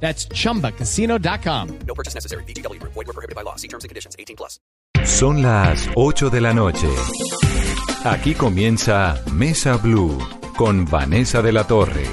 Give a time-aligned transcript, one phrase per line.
[0.00, 1.78] That's chumbacasino.com.
[1.86, 2.44] No purchase necessary.
[2.44, 2.80] BGW.
[2.82, 3.56] Void were prohibited by law.
[3.56, 4.14] See terms and conditions.
[4.18, 4.60] 18 plus.
[5.04, 6.88] Son las 8 de la noche.
[8.04, 10.16] Aquí comienza Mesa Blue
[10.56, 12.04] con Vanessa de la Torre.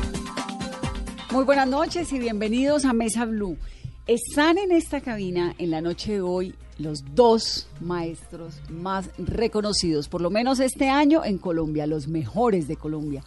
[1.31, 3.57] Muy buenas noches y bienvenidos a Mesa Blue.
[4.05, 10.21] Están en esta cabina en la noche de hoy los dos maestros más reconocidos, por
[10.21, 13.23] lo menos este año en Colombia, los mejores de Colombia.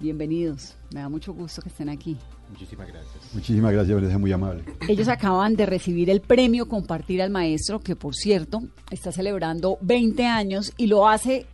[0.00, 2.16] Bienvenidos, me da mucho gusto que estén aquí.
[2.50, 3.34] Muchísimas gracias.
[3.34, 4.64] Muchísimas gracias, Vanessa, muy amable.
[4.88, 10.24] Ellos acaban de recibir el premio Compartir al Maestro, que por cierto está celebrando 20
[10.24, 11.46] años y lo hace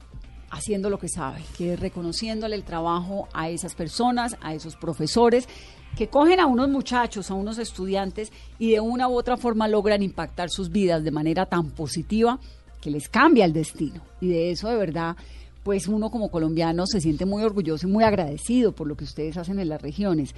[0.51, 5.49] haciendo lo que sabe, que es reconociéndole el trabajo a esas personas, a esos profesores,
[5.97, 10.03] que cogen a unos muchachos, a unos estudiantes y de una u otra forma logran
[10.03, 12.39] impactar sus vidas de manera tan positiva
[12.81, 14.01] que les cambia el destino.
[14.21, 15.17] Y de eso de verdad
[15.65, 19.39] pues uno como colombiano se siente muy orgulloso y muy agradecido por lo que ustedes
[19.39, 20.35] hacen en las regiones.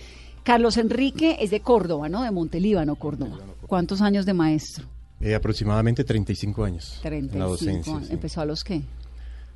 [0.46, 2.22] Carlos Enrique es de Córdoba, ¿no?
[2.22, 3.36] De Montelíbano, Córdoba.
[3.66, 4.84] ¿Cuántos años de maestro?
[5.20, 7.00] Eh, aproximadamente 35 años.
[7.02, 7.92] 35 en la docencia.
[7.96, 8.06] años.
[8.06, 8.12] sí.
[8.12, 8.80] ¿Empezó a los qué?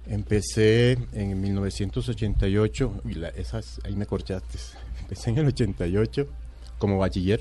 [0.08, 3.02] Empecé en 1988.
[3.08, 4.58] y la- esas, ahí me corchaste.
[5.00, 6.26] Empecé en el 88
[6.78, 7.40] como bachiller.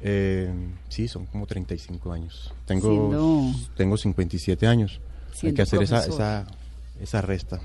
[0.00, 0.48] Eh,
[0.90, 2.54] sí, son como 35 años.
[2.66, 5.00] Tengo, Siendo- tengo 57 años.
[5.42, 6.46] Hay que hacer esa, esa,
[7.00, 7.58] esa resta.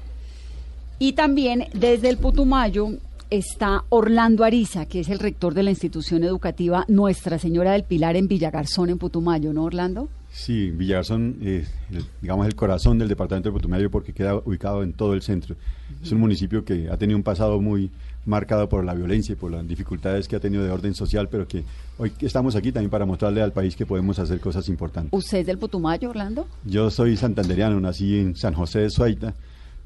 [0.97, 2.89] Y también desde el Putumayo
[3.29, 8.15] está Orlando Ariza, que es el rector de la institución educativa Nuestra Señora del Pilar
[8.15, 10.09] en Villagarzón, en Putumayo, ¿no, Orlando?
[10.31, 14.93] Sí, Villagarzón, eh, el- digamos, el corazón del departamento de Putumayo porque queda ubicado en
[14.93, 15.55] todo el centro.
[16.03, 17.89] Es un municipio que ha tenido un pasado muy
[18.25, 21.47] marcado por la violencia y por las dificultades que ha tenido de orden social, pero
[21.47, 21.63] que
[21.97, 25.11] hoy estamos aquí también para mostrarle al país que podemos hacer cosas importantes.
[25.13, 26.45] ¿Usted es del Putumayo, Orlando?
[26.65, 29.33] Yo soy santanderiano, nací en San José de Suaita,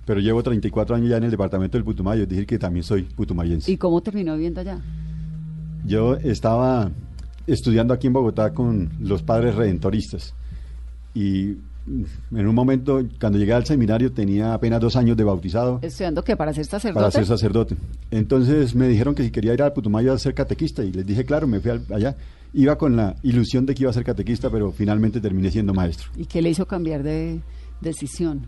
[0.05, 3.03] pero llevo 34 años ya en el departamento del Putumayo, es decir, que también soy
[3.03, 3.71] putumayense.
[3.71, 4.79] ¿Y cómo terminó viviendo allá?
[5.85, 6.91] Yo estaba
[7.47, 10.33] estudiando aquí en Bogotá con los padres redentoristas
[11.13, 11.57] y
[11.87, 16.37] en un momento, cuando llegué al seminario, tenía apenas dos años de bautizado ¿Estudiando qué?
[16.37, 16.99] ¿Para ser sacerdote?
[16.99, 17.75] para ser sacerdote.
[18.11, 21.25] Entonces me dijeron que si quería ir al Putumayo a ser catequista y les dije,
[21.25, 22.15] claro, me fui al- allá.
[22.53, 26.09] Iba con la ilusión de que iba a ser catequista, pero finalmente terminé siendo maestro.
[26.15, 27.39] ¿Y qué le hizo cambiar de
[27.81, 28.45] decisión?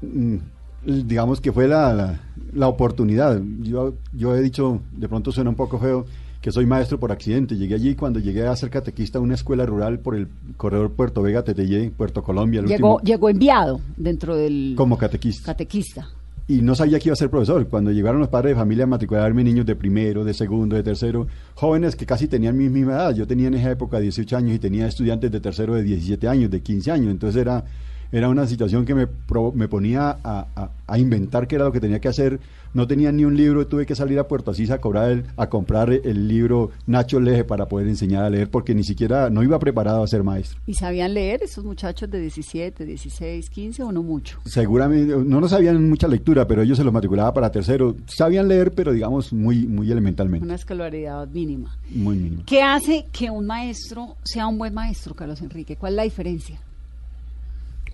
[0.00, 0.36] Mm,
[0.84, 2.20] digamos que fue la, la,
[2.52, 3.40] la oportunidad.
[3.60, 6.06] Yo, yo he dicho, de pronto suena un poco feo,
[6.40, 7.56] que soy maestro por accidente.
[7.56, 11.20] Llegué allí cuando llegué a ser catequista a una escuela rural por el corredor Puerto
[11.22, 15.44] Vega, Tetellé, Puerto Colombia, el Llegó, último, llegó enviado dentro del como catequista.
[15.52, 16.08] catequista.
[16.48, 17.68] y no sabía que iba a ser profesor.
[17.68, 21.26] Cuando llegaron los padres de familia a matricularme niños de primero, de segundo, de tercero,
[21.54, 23.14] jóvenes que casi tenían mi misma edad.
[23.14, 26.50] Yo tenía en esa época 18 años y tenía estudiantes de tercero de 17 años,
[26.50, 27.10] de 15 años.
[27.10, 27.64] Entonces era,
[28.12, 29.06] era una situación que me,
[29.54, 32.40] me ponía a, a- a inventar qué era lo que tenía que hacer.
[32.72, 35.48] No tenía ni un libro, tuve que salir a Puerto Asís a, cobrar el- a
[35.48, 39.58] comprar el libro Nacho Leje para poder enseñar a leer porque ni siquiera no iba
[39.58, 40.60] preparado a ser maestro.
[40.66, 44.38] ¿Y sabían leer esos muchachos de 17, 16, 15 o no mucho?
[44.44, 47.96] Seguramente, no nos sabían mucha lectura, pero ellos se los matriculaba para tercero.
[48.06, 50.44] Sabían leer, pero digamos muy, muy elementalmente.
[50.44, 51.76] Una escolaridad mínima.
[51.90, 52.42] Muy mínimo.
[52.46, 55.76] ¿Qué hace que un maestro sea un buen maestro, Carlos Enrique?
[55.76, 56.60] ¿Cuál es la diferencia?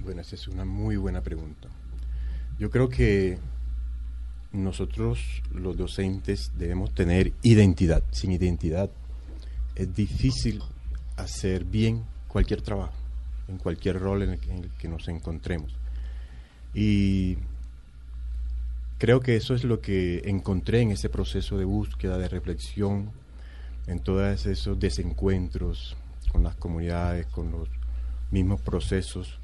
[0.07, 1.67] Bueno, esa es una muy buena pregunta.
[2.61, 3.39] Yo creo que
[4.53, 5.19] nosotros
[5.53, 8.05] los docentes debemos tener identidad.
[8.13, 8.89] Sin identidad
[9.75, 10.63] es difícil
[11.17, 12.95] hacer bien cualquier trabajo,
[13.49, 15.75] en cualquier rol en el que, en el que nos encontremos.
[16.73, 17.39] Y
[18.99, 23.11] creo que eso es lo que encontré en ese proceso de búsqueda, de reflexión,
[23.89, 25.97] en todos esos desencuentros
[26.31, 27.69] con las comunidades, con los
[28.31, 29.41] mismos procesos.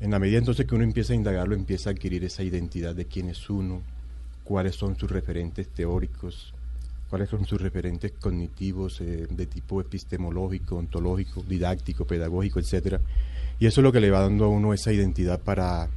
[0.00, 3.06] En la medida entonces que uno empieza a indagarlo, empieza a adquirir esa identidad de
[3.06, 3.80] quién es uno,
[4.44, 6.52] cuáles son sus referentes teóricos,
[7.08, 13.00] cuáles son sus referentes cognitivos eh, de tipo epistemológico, ontológico, didáctico, pedagógico, etcétera.
[13.58, 15.88] Y eso es lo que le va dando a uno esa identidad para,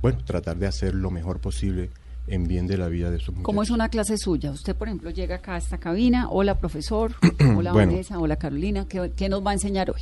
[0.00, 1.90] bueno, tratar de hacer lo mejor posible
[2.28, 3.44] en bien de la vida de sus muchachos.
[3.44, 4.52] ¿Cómo es una clase suya?
[4.52, 6.28] Usted, por ejemplo, llega acá a esta cabina.
[6.30, 7.14] Hola, profesor.
[7.40, 7.90] Hola, Bueno.
[7.90, 8.18] Vanessa.
[8.18, 8.86] Hola, Carolina.
[8.88, 10.00] ¿Qué, qué nos va a enseñar hoy?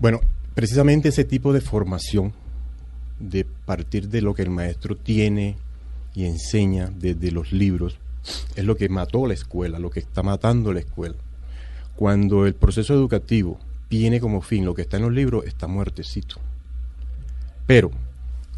[0.00, 0.20] Bueno,
[0.54, 2.32] precisamente ese tipo de formación,
[3.18, 5.56] de partir de lo que el maestro tiene
[6.14, 7.98] y enseña desde los libros,
[8.54, 11.16] es lo que mató la escuela, lo que está matando la escuela.
[11.96, 13.58] Cuando el proceso educativo
[13.88, 16.36] tiene como fin lo que está en los libros, está muertecito.
[17.66, 17.90] Pero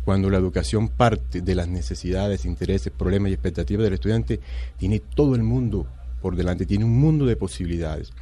[0.05, 4.41] cuando la educación parte de las necesidades, intereses, problemas y expectativas del estudiante,
[4.77, 5.87] tiene todo el mundo
[6.21, 8.13] por delante, tiene un mundo de posibilidades.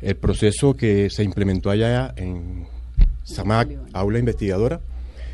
[0.00, 2.66] El proceso que se implementó allá en
[3.24, 4.80] SAMAC, aula investigadora,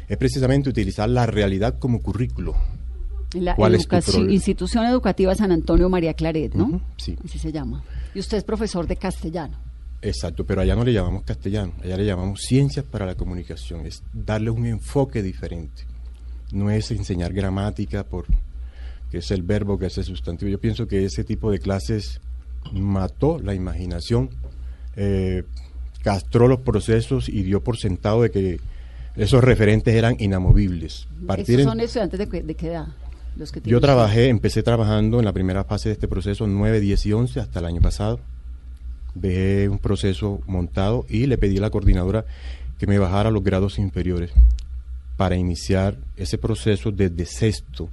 [0.08, 2.56] es precisamente utilizar la realidad como currículo.
[3.34, 4.30] La ¿Cuál es educación-?
[4.30, 6.80] Institución Educativa San Antonio María Claret, ¿no?
[6.96, 7.16] Sí.
[7.24, 7.84] Así se llama.
[8.14, 9.56] Y usted es profesor de castellano.
[10.02, 14.02] Exacto, pero allá no le llamamos castellano, allá le llamamos ciencias para la comunicación, es
[14.12, 15.84] darle un enfoque diferente.
[16.52, 18.26] No es enseñar gramática por
[19.10, 20.50] que es el verbo, que es el sustantivo.
[20.50, 22.20] Yo pienso que ese tipo de clases
[22.72, 24.30] mató la imaginación,
[24.96, 25.44] eh,
[26.02, 28.60] castró los procesos y dio por sentado de que
[29.16, 31.06] esos referentes eran inamovibles.
[31.26, 32.88] Partir ¿Esos son estudiantes de, de qué edad?
[33.36, 37.06] Los que yo trabajé, empecé trabajando en la primera fase de este proceso 9, 10
[37.06, 38.20] y 11 hasta el año pasado.
[39.14, 42.24] Dejé un proceso montado y le pedí a la coordinadora
[42.78, 44.30] que me bajara a los grados inferiores
[45.16, 47.88] para iniciar ese proceso desde sexto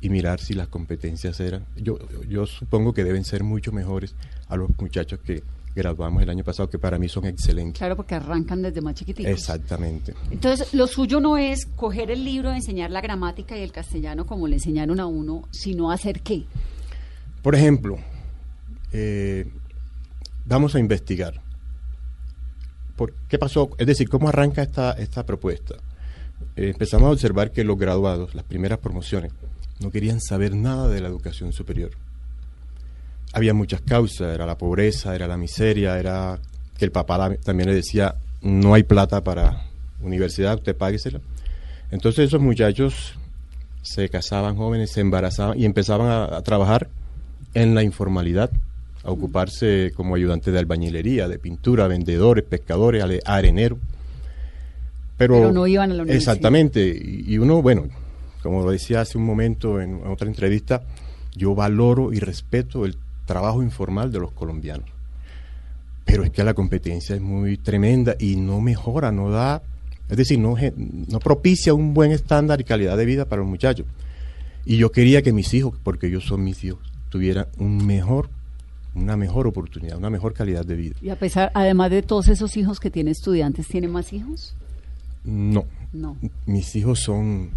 [0.00, 1.64] y mirar si las competencias eran.
[1.76, 4.14] Yo, yo supongo que deben ser mucho mejores
[4.48, 5.42] a los muchachos que
[5.74, 7.78] graduamos el año pasado, que para mí son excelentes.
[7.78, 9.30] Claro, porque arrancan desde más chiquititos.
[9.30, 10.14] Exactamente.
[10.30, 14.48] Entonces, lo suyo no es coger el libro, enseñar la gramática y el castellano como
[14.48, 16.44] le enseñaron a uno, sino hacer qué.
[17.42, 17.98] Por ejemplo,
[18.92, 19.46] eh,
[20.44, 21.40] vamos a investigar.
[22.96, 23.70] Por, ¿Qué pasó?
[23.78, 25.76] Es decir, ¿cómo arranca esta, esta propuesta?
[26.56, 29.32] Eh, empezamos a observar que los graduados, las primeras promociones,
[29.80, 31.92] no querían saber nada de la educación superior.
[33.32, 36.38] Había muchas causas, era la pobreza, era la miseria, era
[36.78, 39.64] que el papá también le decía, no hay plata para
[40.00, 41.20] universidad, usted páguesela.
[41.90, 43.14] Entonces esos muchachos
[43.82, 46.88] se casaban jóvenes, se embarazaban y empezaban a, a trabajar
[47.54, 48.50] en la informalidad,
[49.04, 53.78] a ocuparse como ayudante de albañilería, de pintura, vendedores, pescadores, areneros.
[55.16, 56.34] Pero, Pero no iban a la universidad.
[56.34, 56.96] Exactamente.
[57.26, 57.88] Y uno, bueno,
[58.42, 60.82] como lo decía hace un momento en otra entrevista,
[61.34, 62.96] yo valoro y respeto el
[63.28, 64.88] trabajo informal de los colombianos.
[66.04, 69.62] Pero es que la competencia es muy tremenda y no mejora, no da,
[70.08, 70.56] es decir, no,
[71.20, 73.86] propicia un buen estándar y calidad de vida para los muchachos.
[74.64, 76.80] Y yo quería que mis hijos, porque ellos son mis hijos,
[77.10, 78.30] tuvieran un mejor,
[78.94, 80.94] una mejor oportunidad, una mejor calidad de vida.
[81.02, 84.54] Y a pesar, además de todos esos hijos que tiene estudiantes, ¿tiene más hijos?
[85.24, 86.16] No, No.
[86.46, 87.50] mis hijos son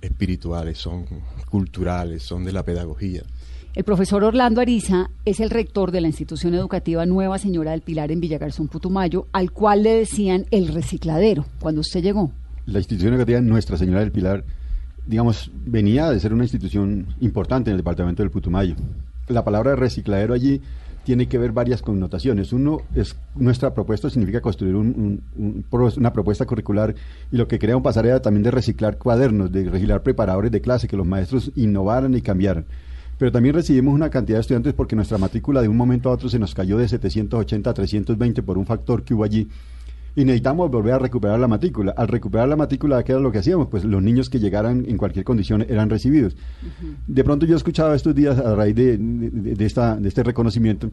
[0.00, 1.06] espirituales, son
[1.48, 3.22] culturales, son de la pedagogía.
[3.74, 8.10] El profesor Orlando Ariza es el rector de la institución educativa Nueva Señora del Pilar
[8.10, 12.32] en Villagarzón, Putumayo, al cual le decían el recicladero cuando usted llegó.
[12.66, 14.44] La institución educativa Nuestra Señora del Pilar,
[15.06, 18.74] digamos, venía de ser una institución importante en el departamento del Putumayo.
[19.28, 20.60] La palabra recicladero allí
[21.04, 22.52] tiene que ver varias connotaciones.
[22.52, 25.22] Uno es nuestra propuesta significa construir un-
[25.96, 26.94] una propuesta curricular
[27.30, 30.88] y lo que queríamos pasar era también de reciclar cuadernos, de reciclar preparadores de clase,
[30.88, 32.66] que los maestros innovaran y cambiaran.
[33.20, 36.28] Pero también recibimos una cantidad de estudiantes porque nuestra matrícula de un momento a otro
[36.28, 39.46] se nos cayó de 780 a 320 por un factor que hubo allí
[40.16, 41.92] y necesitamos volver a recuperar la matrícula.
[41.96, 43.68] Al recuperar la matrícula, ¿qué era lo que hacíamos?
[43.68, 46.34] Pues los niños que llegaran en cualquier condición eran recibidos.
[47.06, 50.22] De pronto yo he escuchado estos días a raíz de, de- de esta, de este
[50.24, 50.90] reconocimiento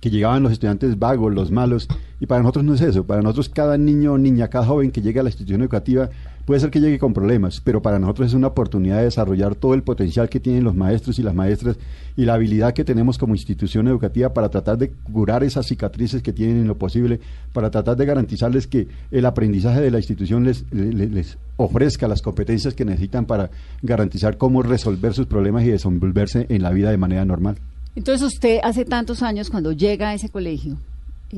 [0.00, 1.86] que llegaban los estudiantes vagos, los malos,
[2.18, 5.02] y para nosotros no es eso, para nosotros cada niño o niña, cada joven que
[5.02, 6.10] llega a la institución educativa
[6.46, 9.74] puede ser que llegue con problemas, pero para nosotros es una oportunidad de desarrollar todo
[9.74, 11.76] el potencial que tienen los maestros y las maestras
[12.16, 16.32] y la habilidad que tenemos como institución educativa para tratar de curar esas cicatrices que
[16.32, 17.20] tienen en lo posible,
[17.52, 22.74] para tratar de garantizarles que el aprendizaje de la institución les, les, ofrezca las competencias
[22.74, 23.50] que necesitan para
[23.82, 27.56] garantizar cómo resolver sus problemas y desenvolverse en la vida de manera normal.
[27.96, 30.76] Entonces usted hace tantos años cuando llega a ese colegio,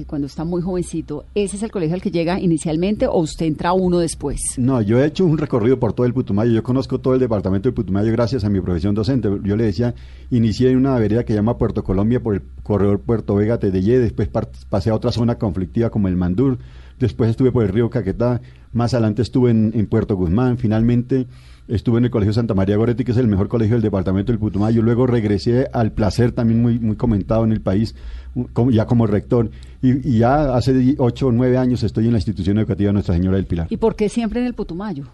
[0.06, 3.72] cuando está muy jovencito, ¿ese es el colegio al que llega inicialmente o usted entra
[3.72, 4.40] uno después?
[4.58, 6.52] No, yo he hecho un recorrido por todo el Putumayo.
[6.52, 9.28] Yo conozco todo el departamento del Putumayo gracias a mi profesión docente.
[9.42, 9.94] Yo le decía,
[10.30, 14.28] inicié en una vereda que llama Puerto Colombia por el corredor Puerto Vega Tedeye, después
[14.28, 16.58] pasé a otra zona conflictiva como el Mandur,
[16.98, 18.42] después estuve por el río Caquetá,
[18.72, 21.26] más adelante estuve en, en Puerto Guzmán, finalmente
[21.68, 24.38] estuve en el Colegio Santa María Goretti, que es el mejor colegio del departamento del
[24.38, 27.94] Putumayo, luego regresé al Placer, también muy, muy comentado en el país,
[28.70, 29.50] ya como rector,
[29.82, 33.36] y, y ya hace ocho o nueve años estoy en la institución educativa Nuestra Señora
[33.36, 33.66] del Pilar.
[33.68, 35.04] ¿Y por qué siempre en el Putumayo?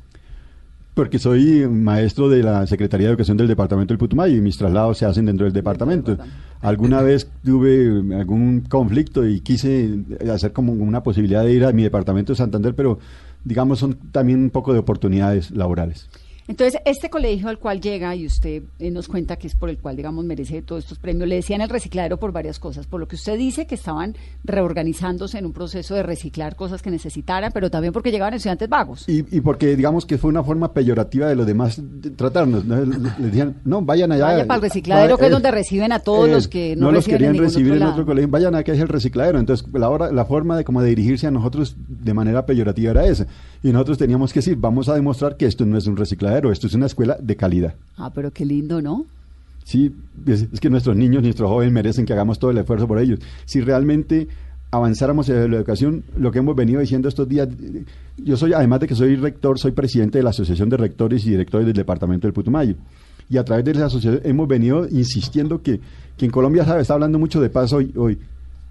[0.95, 4.99] Porque soy maestro de la Secretaría de Educación del Departamento del Putumayo y mis traslados
[4.99, 6.17] se hacen dentro del departamento.
[6.61, 9.99] Alguna vez tuve algún conflicto y quise
[10.33, 13.01] hacer como una posibilidad de ir a mi departamento de Santander, pero
[13.45, 16.09] digamos son también un poco de oportunidades laborales.
[16.47, 19.79] Entonces, este colegio al cual llega, y usted eh, nos cuenta que es por el
[19.79, 22.87] cual, digamos, merece todos estos premios, le decían el recicladero por varias cosas.
[22.87, 26.91] Por lo que usted dice que estaban reorganizándose en un proceso de reciclar cosas que
[26.91, 29.09] necesitaran, pero también porque llegaban estudiantes vagos.
[29.09, 32.65] Y, y porque digamos que fue una forma peyorativa de los demás de tratarnos.
[32.65, 32.77] ¿no?
[32.85, 34.25] Les decían, no, vayan allá.
[34.27, 36.77] Vaya para el recicladero, Va- que es eh, donde reciben a todos eh, los que
[36.77, 38.29] no, los reciben querían en ningún recibir otro en otro colegio.
[38.31, 39.39] Vayan a que es el recicladero.
[39.39, 43.07] Entonces, la, hora, la forma de como de dirigirse a nosotros de manera peyorativa era
[43.07, 43.27] esa.
[43.65, 46.67] Y nosotros teníamos que decir, vamos a demostrar que esto no es un recicladero, esto
[46.67, 47.75] es una escuela de calidad.
[47.97, 49.07] Ah, pero qué lindo, ¿no?
[49.65, 49.91] Sí,
[50.27, 53.21] es, es que nuestros niños, nuestros jóvenes merecen que hagamos todo el esfuerzo por ellos.
[53.47, 54.29] Si realmente
[54.71, 57.49] avanzáramos en la educación, lo que hemos venido diciendo estos días,
[58.19, 61.31] yo soy, además de que soy rector, soy presidente de la Asociación de Rectores y
[61.31, 62.75] Directores del Departamento del Putumayo.
[63.31, 65.81] Y a través de esa asociación hemos venido insistiendo que,
[66.19, 68.19] que en Colombia sabe, está hablando mucho de paz hoy, hoy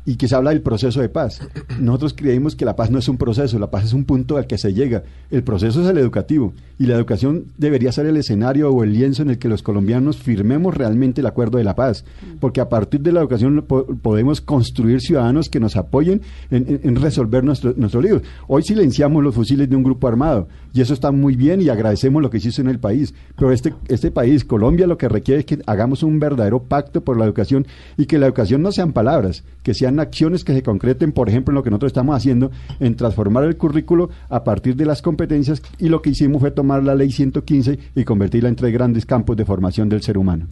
[0.05, 1.39] y que se habla del proceso de paz.
[1.79, 4.47] Nosotros creemos que la paz no es un proceso, la paz es un punto al
[4.47, 5.03] que se llega.
[5.31, 9.21] El proceso es el educativo y la educación debería ser el escenario o el lienzo
[9.21, 12.03] en el que los colombianos firmemos realmente el acuerdo de la paz,
[12.39, 17.43] porque a partir de la educación po- podemos construir ciudadanos que nos apoyen en, resolver
[17.43, 18.21] nuestro- nuestros líos.
[18.47, 22.21] Hoy silenciamos los fusiles de un grupo armado y eso está muy bien y agradecemos
[22.21, 25.39] lo que se hizo en el país, pero este, este país, Colombia, lo que requiere
[25.41, 27.65] es que hagamos un verdadero pacto por la educación
[27.97, 31.51] y que la educación no sean palabras, que sean acciones que se concreten, por ejemplo,
[31.51, 35.61] en lo que nosotros estamos haciendo, en transformar el currículo a partir de las competencias
[35.79, 39.37] y lo que hicimos fue tomar la ley 115 y convertirla en tres grandes campos
[39.37, 40.47] de formación del ser humano.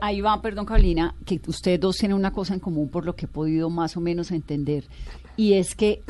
[0.00, 3.26] Ahí va, perdón, Carolina, que ustedes dos tienen una cosa en común por lo que
[3.26, 4.84] he podido más o menos entender,
[5.36, 6.02] y es que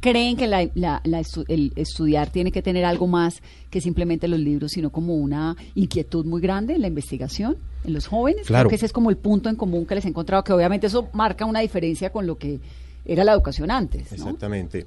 [0.00, 4.28] creen que la- la- la estu- el estudiar tiene que tener algo más que simplemente
[4.28, 8.46] los libros, sino como una inquietud muy grande en la investigación, en los jóvenes.
[8.46, 8.64] Claro.
[8.68, 10.86] Creo que ese es como el punto en común que les he encontrado, que obviamente
[10.86, 12.60] eso marca una diferencia con lo que
[13.04, 14.10] era la educación antes.
[14.12, 14.16] ¿no?
[14.16, 14.86] Exactamente.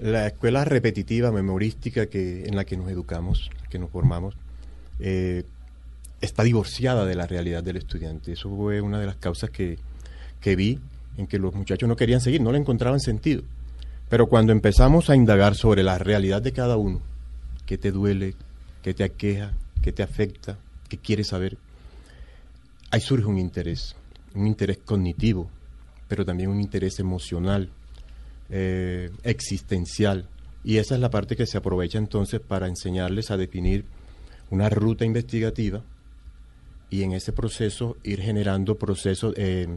[0.00, 4.34] La escuela repetitiva, memorística que, en la que nos educamos, que nos formamos,
[5.00, 5.44] eh,
[6.20, 8.32] está divorciada de la realidad del estudiante.
[8.32, 9.78] Eso fue una de las causas que,
[10.40, 10.78] que vi
[11.16, 13.42] en que los muchachos no querían seguir, no le encontraban sentido.
[14.08, 17.00] Pero cuando empezamos a indagar sobre la realidad de cada uno,
[17.66, 18.34] qué te duele,
[18.82, 21.58] qué te aqueja, qué te afecta, qué quieres saber,
[22.90, 23.94] ahí surge un interés,
[24.34, 25.50] un interés cognitivo,
[26.08, 27.70] pero también un interés emocional,
[28.50, 30.26] eh, existencial.
[30.64, 33.84] Y esa es la parte que se aprovecha entonces para enseñarles a definir
[34.50, 35.82] una ruta investigativa
[36.90, 39.68] y en ese proceso ir generando procesos, eh,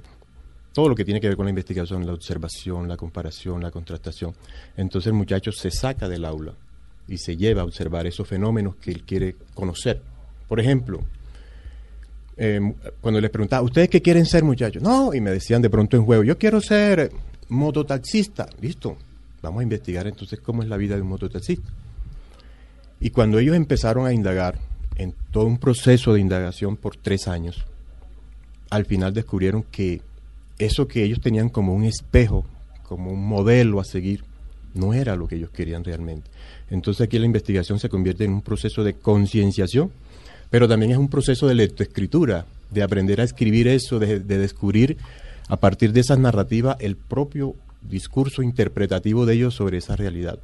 [0.73, 4.33] todo lo que tiene que ver con la investigación, la observación, la comparación, la contrastación.
[4.77, 6.53] Entonces el muchacho se saca del aula
[7.07, 10.01] y se lleva a observar esos fenómenos que él quiere conocer.
[10.47, 11.01] Por ejemplo,
[12.37, 14.81] eh, cuando les preguntaba, ¿ustedes qué quieren ser, muchachos?
[14.81, 17.11] No, y me decían de pronto en juego, yo quiero ser
[17.49, 18.47] mototaxista.
[18.61, 18.97] Listo,
[19.41, 21.69] vamos a investigar entonces cómo es la vida de un mototaxista.
[22.99, 24.57] Y cuando ellos empezaron a indagar
[24.95, 27.65] en todo un proceso de indagación por tres años,
[28.69, 30.01] al final descubrieron que
[30.65, 32.45] eso que ellos tenían como un espejo,
[32.83, 34.23] como un modelo a seguir,
[34.73, 36.29] no era lo que ellos querían realmente.
[36.69, 39.91] Entonces aquí la investigación se convierte en un proceso de concienciación,
[40.49, 44.97] pero también es un proceso de lectoescritura, de aprender a escribir eso, de, de descubrir
[45.49, 50.39] a partir de esas narrativas el propio discurso interpretativo de ellos sobre esa realidad.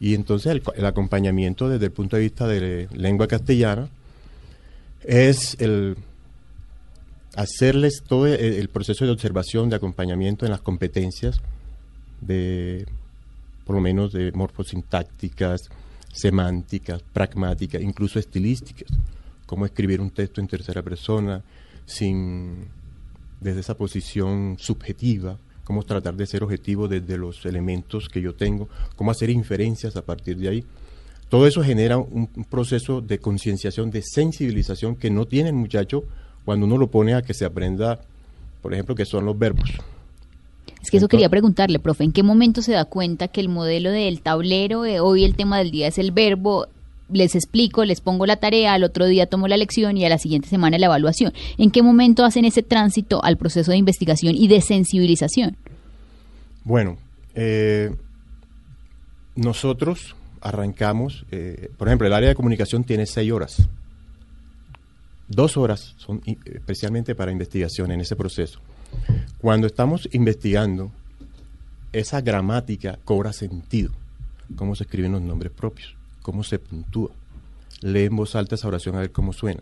[0.00, 3.88] Y entonces el, el acompañamiento desde el punto de vista de lengua castellana
[5.04, 5.96] es el
[7.34, 11.40] hacerles todo el, el proceso de observación, de acompañamiento en las competencias
[12.20, 12.86] de,
[13.64, 15.68] por lo menos, de morfosintácticas,
[16.12, 18.88] semánticas, pragmáticas, incluso estilísticas,
[19.46, 21.42] cómo escribir un texto en tercera persona
[21.86, 22.66] sin
[23.40, 28.68] desde esa posición subjetiva, cómo tratar de ser objetivo desde los elementos que yo tengo,
[28.96, 30.64] cómo hacer inferencias a partir de ahí.
[31.28, 36.04] Todo eso genera un, un proceso de concienciación, de sensibilización que no tiene el muchacho
[36.48, 38.00] cuando uno lo pone a que se aprenda,
[38.62, 39.68] por ejemplo, que son los verbos.
[40.80, 43.90] Es que eso quería preguntarle, profe, ¿en qué momento se da cuenta que el modelo
[43.90, 46.66] del tablero, eh, hoy el tema del día es el verbo,
[47.12, 50.16] les explico, les pongo la tarea, al otro día tomo la lección y a la
[50.16, 51.34] siguiente semana la evaluación?
[51.58, 55.54] ¿En qué momento hacen ese tránsito al proceso de investigación y de sensibilización?
[56.64, 56.96] Bueno,
[57.34, 57.94] eh,
[59.36, 63.68] nosotros arrancamos, eh, por ejemplo, el área de comunicación tiene seis horas.
[65.28, 68.60] Dos horas son i- especialmente para investigación en ese proceso.
[69.40, 70.90] Cuando estamos investigando,
[71.92, 73.92] esa gramática cobra sentido.
[74.56, 77.10] Cómo se escriben los nombres propios, cómo se puntúa.
[77.82, 79.60] Lee en voz alta esa oración a ver cómo suena.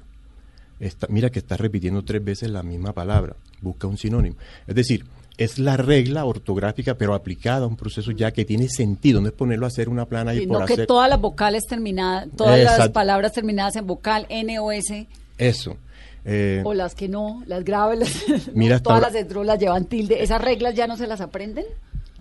[0.78, 3.34] Está- mira que está repitiendo tres veces la misma palabra.
[3.60, 4.36] Busca un sinónimo.
[4.66, 5.04] Es decir,
[5.38, 9.32] es la regla ortográfica, pero aplicada a un proceso ya que tiene sentido, no es
[9.34, 12.28] ponerlo a hacer una plana y Y por no que hacer todas las vocales terminadas,
[12.36, 15.06] todas las palabras terminadas en vocal N o S,
[15.38, 15.76] eso.
[16.24, 20.22] Eh, o las que no, las graves, las, Mira, todas las las llevan tilde.
[20.22, 21.64] ¿Esas reglas ya no se las aprenden?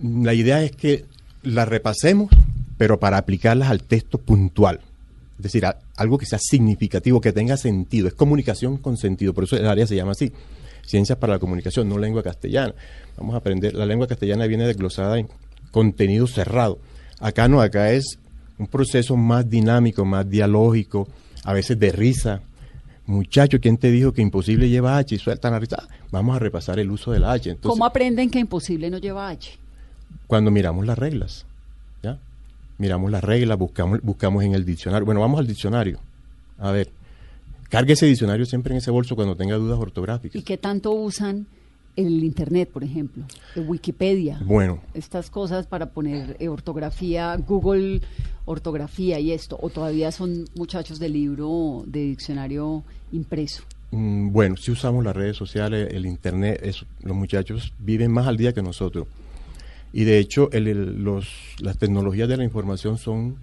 [0.02, 1.06] La idea es que
[1.44, 2.30] las repasemos,
[2.78, 4.82] pero para aplicarlas al texto puntual.
[5.38, 8.08] Es decir, a- algo que sea significativo, que tenga sentido.
[8.08, 9.34] Es comunicación con sentido.
[9.34, 10.32] Por eso el área se llama así.
[10.86, 12.76] Ciencias para la comunicación, no lengua castellana.
[13.18, 13.74] Vamos a aprender.
[13.74, 15.28] La lengua castellana viene desglosada en
[15.72, 16.78] contenido cerrado.
[17.20, 18.20] Acá no, acá es
[18.60, 21.08] un proceso más dinámico, más dialógico,
[21.44, 22.42] a veces de risa.
[23.08, 25.78] Muchacho, ¿quién te dijo que imposible lleva H y sueltan la risa?
[25.80, 27.50] Ah, Vamos a repasar el uso de la H.
[27.52, 29.58] Entonces, ¿Cómo aprenden que imposible no lleva H?
[30.28, 31.46] cuando miramos las reglas.
[32.02, 32.18] ¿ya?
[32.80, 35.06] Miramos las reglas, buscamos, buscamos en el diccionario.
[35.06, 36.00] Bueno, vamos al diccionario.
[36.58, 36.90] A ver,
[37.70, 40.36] cargue ese diccionario siempre en ese bolso cuando tenga dudas ortográficas.
[40.36, 41.46] ¿Y qué tanto usan
[41.96, 43.24] el Internet, por ejemplo?
[43.56, 44.40] El Wikipedia.
[44.44, 48.02] Bueno, Estas cosas para poner eh, ortografía, Google
[48.46, 53.64] ortografía y esto, o todavía son muchachos de libro, de diccionario impreso.
[53.92, 58.38] mm, bueno, si usamos las redes sociales, el internet, eso, los muchachos viven más al
[58.38, 59.08] día que nosotros.
[59.94, 61.28] Y de hecho, el- el- los,
[61.60, 63.38] las tecnologías de la información son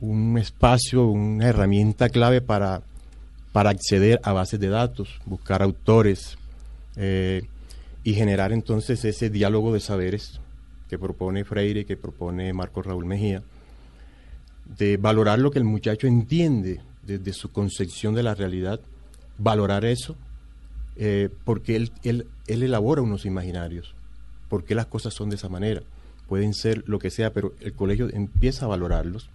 [0.00, 2.82] un espacio, una herramienta clave para,
[3.52, 6.36] para acceder a bases de datos, buscar autores
[6.96, 7.42] eh,
[8.08, 10.40] y generar entonces ese diálogo de saberes
[10.88, 13.42] que propone Freire, que propone Marco Raúl Mejía,
[14.78, 18.80] de valorar lo que el muchacho entiende desde su concepción de la realidad,
[19.36, 20.16] valorar eso,
[20.96, 23.94] eh, porque él, él, él elabora unos imaginarios,
[24.48, 25.82] porque las cosas son de esa manera,
[26.28, 29.28] pueden ser lo que sea, pero el colegio empieza a valorarlos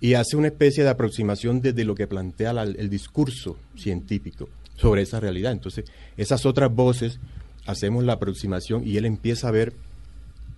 [0.00, 5.02] y hace una especie de aproximación desde lo que plantea la- el discurso científico sobre
[5.02, 5.52] esa realidad.
[5.52, 5.84] Entonces,
[6.16, 7.20] esas otras voces
[7.66, 9.72] hacemos la aproximación y él empieza a ver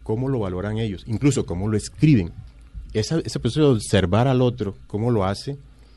[0.03, 2.33] cómo lo valoran ellos, incluso cómo lo escriben.
[2.93, 5.57] Esa- ese proceso de observar al otro, cómo lo hace,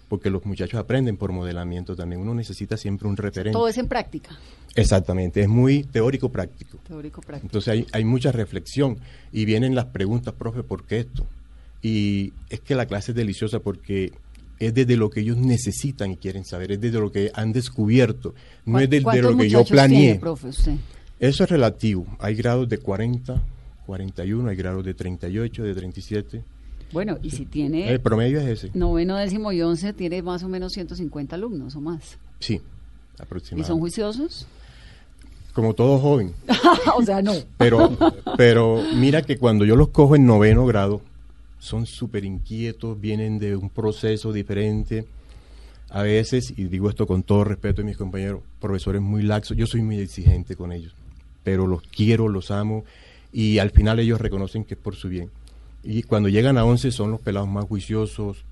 [0.09, 2.21] porque los muchachos aprenden por modelamiento también.
[2.21, 3.51] Uno necesita siempre un referente.
[3.51, 4.37] Todo es en práctica,
[4.75, 6.77] Exactamente, es muy teórico práctico.
[6.87, 7.47] teórico práctico.
[7.47, 8.97] Entonces hay, hay mucha reflexión
[9.33, 11.25] y vienen las preguntas, profe, ¿por qué esto?
[11.81, 14.13] Y es que la clase es deliciosa porque
[14.59, 18.33] es desde lo que ellos necesitan y quieren saber, es desde lo que han descubierto,
[18.65, 19.99] no es desde ¿Cuántos lo que yo planeé.
[19.99, 20.75] tiene, profe, usted?
[21.19, 22.05] Eso es relativo.
[22.19, 23.41] Hay grados de 40,
[23.85, 26.43] 41, hay grados de 38, de 37.
[26.93, 28.71] Bueno, y si tiene El promedio es ese.
[28.77, 32.17] noveno, décimo y once, tiene más o menos 150 alumnos o más.
[32.39, 32.65] Sí, ¿Y son
[33.25, 33.79] aproximadamente.
[33.79, 34.47] juiciosos?
[35.53, 36.33] Como todo joven.
[36.95, 37.33] o sea, no.
[37.57, 37.97] Pero,
[38.37, 41.01] pero mira que cuando yo los cojo en noveno grado,
[41.59, 45.05] son súper inquietos, vienen de un proceso diferente.
[45.89, 49.65] A veces, y digo esto con todo respeto a mis compañeros, profesores muy laxos, yo
[49.65, 50.93] soy muy exigente con ellos,
[51.47, 52.83] pero los quiero, los amo,
[53.31, 55.31] y al final ellos reconocen que es por su bien.
[55.81, 58.43] Y cuando llegan a 11 son los pelados más juiciosos.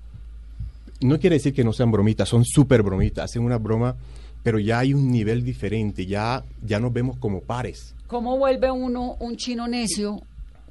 [1.02, 3.96] No quiere decir que no sean bromitas, son súper bromitas, hacen una broma,
[4.42, 7.94] pero ya hay un nivel diferente, ya, ya nos vemos como pares.
[8.06, 10.22] ¿Cómo vuelve uno un chino necio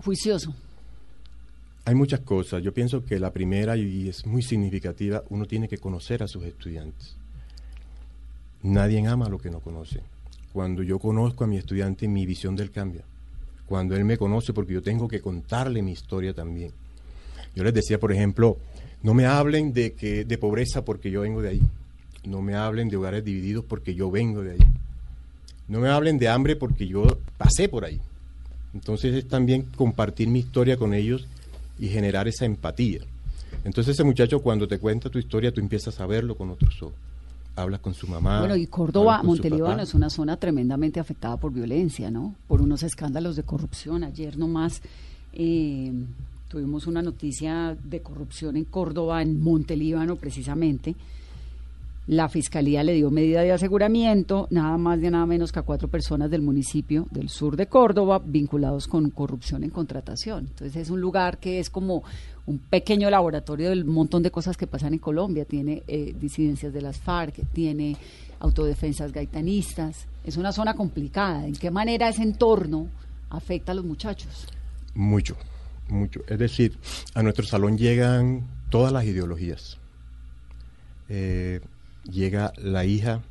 [0.04, 0.52] juicioso?
[1.86, 2.64] Hay muchas cosas.
[2.64, 6.44] Yo pienso que la primera, y es muy significativa, uno tiene que conocer a sus
[6.44, 7.16] estudiantes.
[8.64, 10.02] Nadie ama lo que no conoce.
[10.56, 13.02] Cuando yo conozco a mi estudiante, mi visión del cambia.
[13.66, 16.72] Cuando él me conoce, porque yo tengo que contarle mi historia también.
[17.54, 18.58] Yo les decía, por ejemplo,
[19.04, 21.62] no me hablen de, que, de pobreza porque yo vengo de ahí.
[22.24, 24.68] No me hablen de hogares divididos porque yo vengo de ahí.
[25.68, 27.06] No me hablen de hambre porque yo
[27.38, 28.00] pasé por ahí.
[28.74, 31.28] Entonces es también compartir mi historia con ellos
[31.78, 33.02] y generar esa empatía.
[33.66, 36.96] Entonces ese muchacho cuando te cuenta tu historia, tú empiezas a verlo con otros ojos.
[37.56, 38.40] Hablas con su mamá.
[38.40, 42.36] bueno, y Córdoba, Montelíbano es una zona tremendamente afectada por violencia, ¿no?
[42.48, 44.04] Por unos escándalos de corrupción.
[44.04, 44.82] Ayer nomás
[45.32, 45.92] eh,
[46.50, 50.96] tuvimos una noticia de corrupción en Córdoba, en Montelíbano precisamente.
[52.08, 55.88] La fiscalía le dio medida de aseguramiento, nada más de nada menos que a cuatro
[55.88, 60.46] personas del municipio del sur de Córdoba vinculados con corrupción en contratación.
[60.50, 62.04] Entonces es un lugar que es como
[62.48, 65.46] un pequeño laboratorio del montón de cosas que pasan en Colombia.
[65.46, 67.98] Tiene eh, disidencias de las FARC, tiene
[68.40, 70.08] autodefensas gaitanistas.
[70.24, 71.46] Es una zona complicada.
[71.46, 72.88] ¿En qué manera ese entorno
[73.30, 74.48] afecta a los muchachos?
[74.94, 75.36] Mucho,
[75.90, 76.22] mucho.
[76.28, 76.78] Es decir,
[77.14, 79.78] a nuestro salón llegan todas las ideologías.
[81.10, 81.62] Eh,
[82.10, 83.22] llega la hija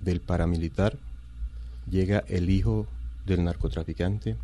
[0.00, 0.96] del paramilitar,
[1.90, 2.86] llega el hijo
[3.26, 4.36] del narcotraficante,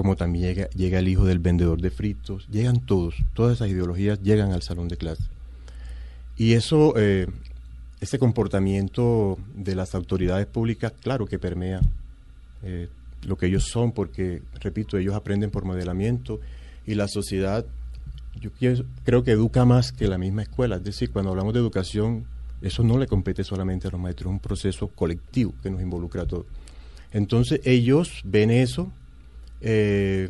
[0.00, 4.18] como también llega, llega el hijo del vendedor de fritos, llegan todos, todas esas ideologías
[4.22, 5.24] llegan al salón de clase.
[6.38, 7.26] Y eso, eh,
[8.00, 11.82] ese comportamiento de las autoridades públicas, claro que permea
[12.62, 12.88] eh,
[13.26, 16.40] lo que ellos son, porque, repito, ellos aprenden por modelamiento
[16.86, 17.66] y la sociedad,
[18.40, 18.48] yo
[19.04, 20.76] creo que educa más que la misma escuela.
[20.76, 22.24] Es decir, cuando hablamos de educación,
[22.62, 26.22] eso no le compete solamente a los maestros, es un proceso colectivo que nos involucra
[26.22, 26.46] a todos.
[27.12, 28.90] Entonces, ellos ven eso,
[29.60, 30.28] eh,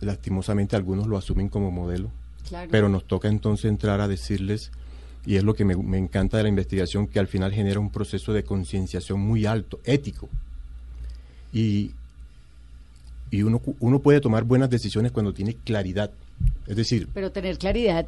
[0.00, 2.10] lastimosamente algunos lo asumen como modelo,
[2.48, 2.68] Claro.
[2.70, 4.70] pero nos toca entonces entrar a decirles,
[5.26, 7.90] y es lo que me, me encanta de la investigación, que al final genera un
[7.90, 10.28] proceso de concienciación muy alto, ético.
[11.52, 11.92] Y,
[13.30, 16.10] y uno, uno puede tomar buenas decisiones cuando tiene claridad.
[16.66, 18.06] Es decir, Pero tener claridad,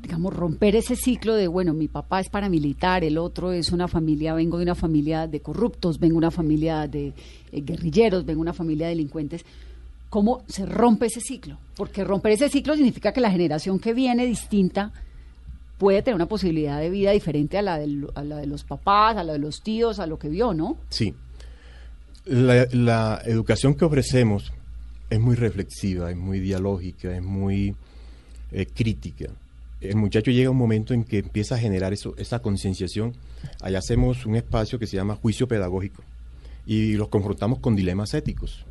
[0.00, 4.34] digamos, romper ese ciclo de, bueno, mi papá es paramilitar, el otro es una familia,
[4.34, 7.12] vengo de una familia de corruptos, vengo de una familia de
[7.52, 9.44] eh, guerrilleros, vengo de una familia de delincuentes.
[10.08, 11.58] ¿Cómo se rompe ese ciclo?
[11.76, 14.92] Porque romper ese ciclo significa que la generación que viene distinta
[15.78, 19.38] puede tener una posibilidad de vida diferente a la, de los papás, a la de
[19.38, 20.76] los tíos, a lo que vio, ¿no?
[20.88, 21.14] sí,
[22.26, 24.52] la, la educación que ofrecemos
[25.08, 27.74] es muy reflexiva, es muy dialógica, es muy
[28.52, 29.26] eh, crítica.
[29.80, 33.14] El muchacho llega a un momento en que empieza a generar eso, esa concienciación.
[33.60, 36.02] Allá hacemos un espacio que se llama juicio pedagógico
[36.66, 38.64] y los confrontamos con dilemas éticos.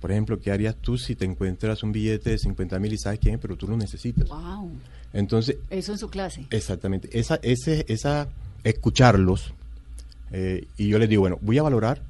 [0.00, 3.18] Por ejemplo, ¿qué harías tú si te encuentras un billete de 50 mil y sabes
[3.18, 4.28] quién es, pero tú lo necesitas?
[4.28, 4.70] ¡Wow!
[5.12, 6.46] Entonces, Eso en su clase.
[6.50, 7.08] Exactamente.
[7.18, 8.28] Esa, ese, esa,
[8.64, 9.52] escucharlos.
[10.30, 12.00] eh, y yo les digo, bueno, voy a valorar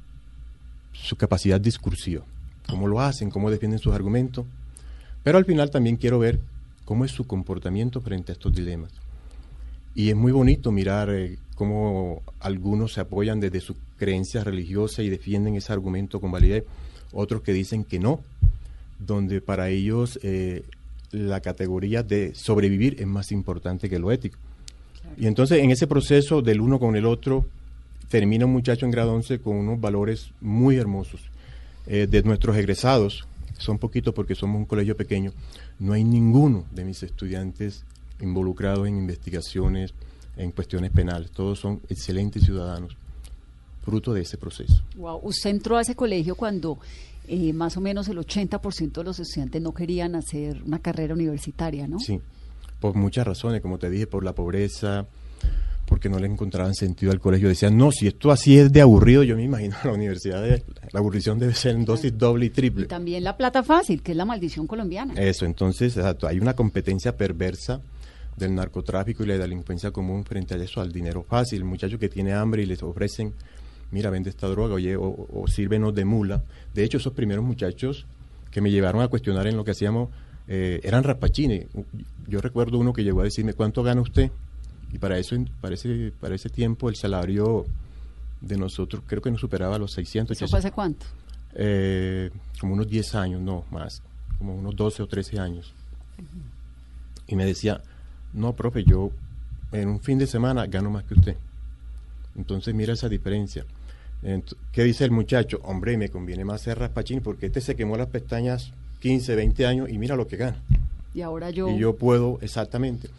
[0.93, 2.23] su capacidad discursiva.
[2.67, 4.45] Cómo lo hacen, cómo defienden sus argumentos.
[5.23, 6.39] Pero al final también quiero ver
[6.89, 8.91] cómo es su comportamiento frente a estos dilemas.
[9.93, 15.09] Y es muy bonito mirar eh, cómo algunos se apoyan desde sus creencias religiosas y
[15.09, 16.63] defienden ese argumento con validez.
[17.13, 18.21] Otros que dicen que no,
[18.97, 20.63] donde para ellos eh,
[21.11, 24.39] la categoría de sobrevivir es más importante que lo ético.
[25.15, 27.45] Y entonces en ese proceso del uno con el otro,
[28.09, 31.21] termina un muchacho en grado 11 con unos valores muy hermosos.
[31.85, 33.27] Eh, de nuestros egresados,
[33.59, 35.31] son poquitos porque somos un colegio pequeño,
[35.77, 37.83] no hay ninguno de mis estudiantes
[38.21, 39.93] involucrados en investigaciones,
[40.37, 41.31] en cuestiones penales.
[41.31, 42.95] Todos son excelentes ciudadanos,
[43.83, 44.81] fruto de ese proceso.
[44.95, 45.19] Wow.
[45.23, 46.79] Usted entró a ese colegio cuando
[47.27, 51.87] eh, más o menos el 80% de los estudiantes no querían hacer una carrera universitaria,
[51.87, 51.99] ¿no?
[51.99, 52.19] Sí,
[52.79, 55.05] por muchas razones, como te dije, por la pobreza,
[55.89, 57.49] porque no le encontraban sentido al colegio.
[57.49, 60.99] Decían, no, si esto así es de aburrido, yo me imagino la universidad, de- la
[60.99, 62.85] aburrición debe ser en dosis doble y Y triple.
[62.85, 65.15] también la plata fácil, que es la maldición colombiana.
[65.15, 67.81] Eso, entonces, exacto, hay una competencia perversa
[68.37, 71.57] del narcotráfico y la delincuencia común frente a eso, al dinero fácil.
[71.59, 73.33] El muchacho que tiene hambre y les ofrecen,
[73.91, 76.43] mira, vende esta droga, oye, o, o sírvenos de mula.
[76.73, 78.05] De hecho, esos primeros muchachos
[78.51, 80.09] que me llevaron a cuestionar en lo que hacíamos,
[80.47, 81.65] eh, eran rapachines.
[82.27, 84.31] Yo recuerdo uno que llegó a decirme, ¿cuánto gana usted?
[84.91, 87.65] Y para eso, para ese, para ese tiempo, el salario
[88.41, 90.65] de nosotros creo que no superaba los 600, ¿Eso fue 800.
[90.65, 91.05] hace cuánto?
[91.55, 94.01] Eh, como unos 10 años, no más,
[94.37, 95.73] como unos 12 o 13 años.
[97.27, 97.81] Y me decía,
[98.33, 99.11] no, profe, yo
[99.71, 101.35] en un fin de semana gano más que usted.
[102.35, 103.65] Entonces mira esa diferencia.
[104.71, 105.59] ¿Qué dice el muchacho?
[105.63, 109.89] Hombre, me conviene más ser raspachín porque este se quemó las pestañas 15, 20 años
[109.89, 110.61] y mira lo que gana.
[111.13, 111.69] Y ahora yo...
[111.69, 113.09] Y yo puedo, exactamente.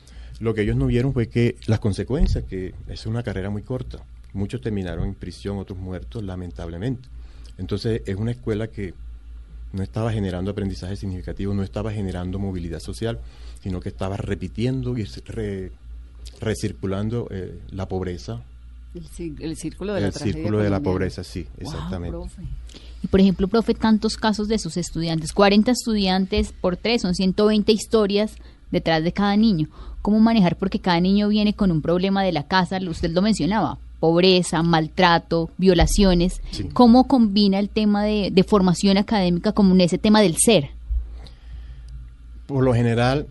[0.40, 3.98] Lo que ellos no vieron fue que las consecuencias, que es una carrera muy corta.
[4.32, 7.08] Muchos terminaron en prisión, otros muertos, lamentablemente.
[7.58, 8.94] Entonces, es una escuela que
[9.72, 13.20] no estaba generando aprendizaje significativo, no estaba generando movilidad social,
[13.62, 15.70] sino que estaba repitiendo y re-
[16.40, 18.42] recirculando eh, la pobreza,
[18.94, 22.10] El, círculo de la el círculo de la pobreza, sí, Wow, exactamente.
[22.16, 22.42] profe.
[23.02, 27.70] Y por ejemplo, profe, tantos casos de sus estudiantes, 40 estudiantes por tres, son 120
[27.72, 28.32] historias
[28.70, 29.68] detrás de cada niño.
[30.02, 30.56] ¿Cómo manejar?
[30.56, 35.50] Porque cada niño viene con un problema de la casa, usted lo mencionaba, pobreza, maltrato,
[35.58, 36.40] violaciones.
[36.50, 36.64] Sí.
[36.72, 40.70] ¿Cómo combina el tema de, de formación académica con ese tema del ser?
[42.46, 43.26] Por lo general,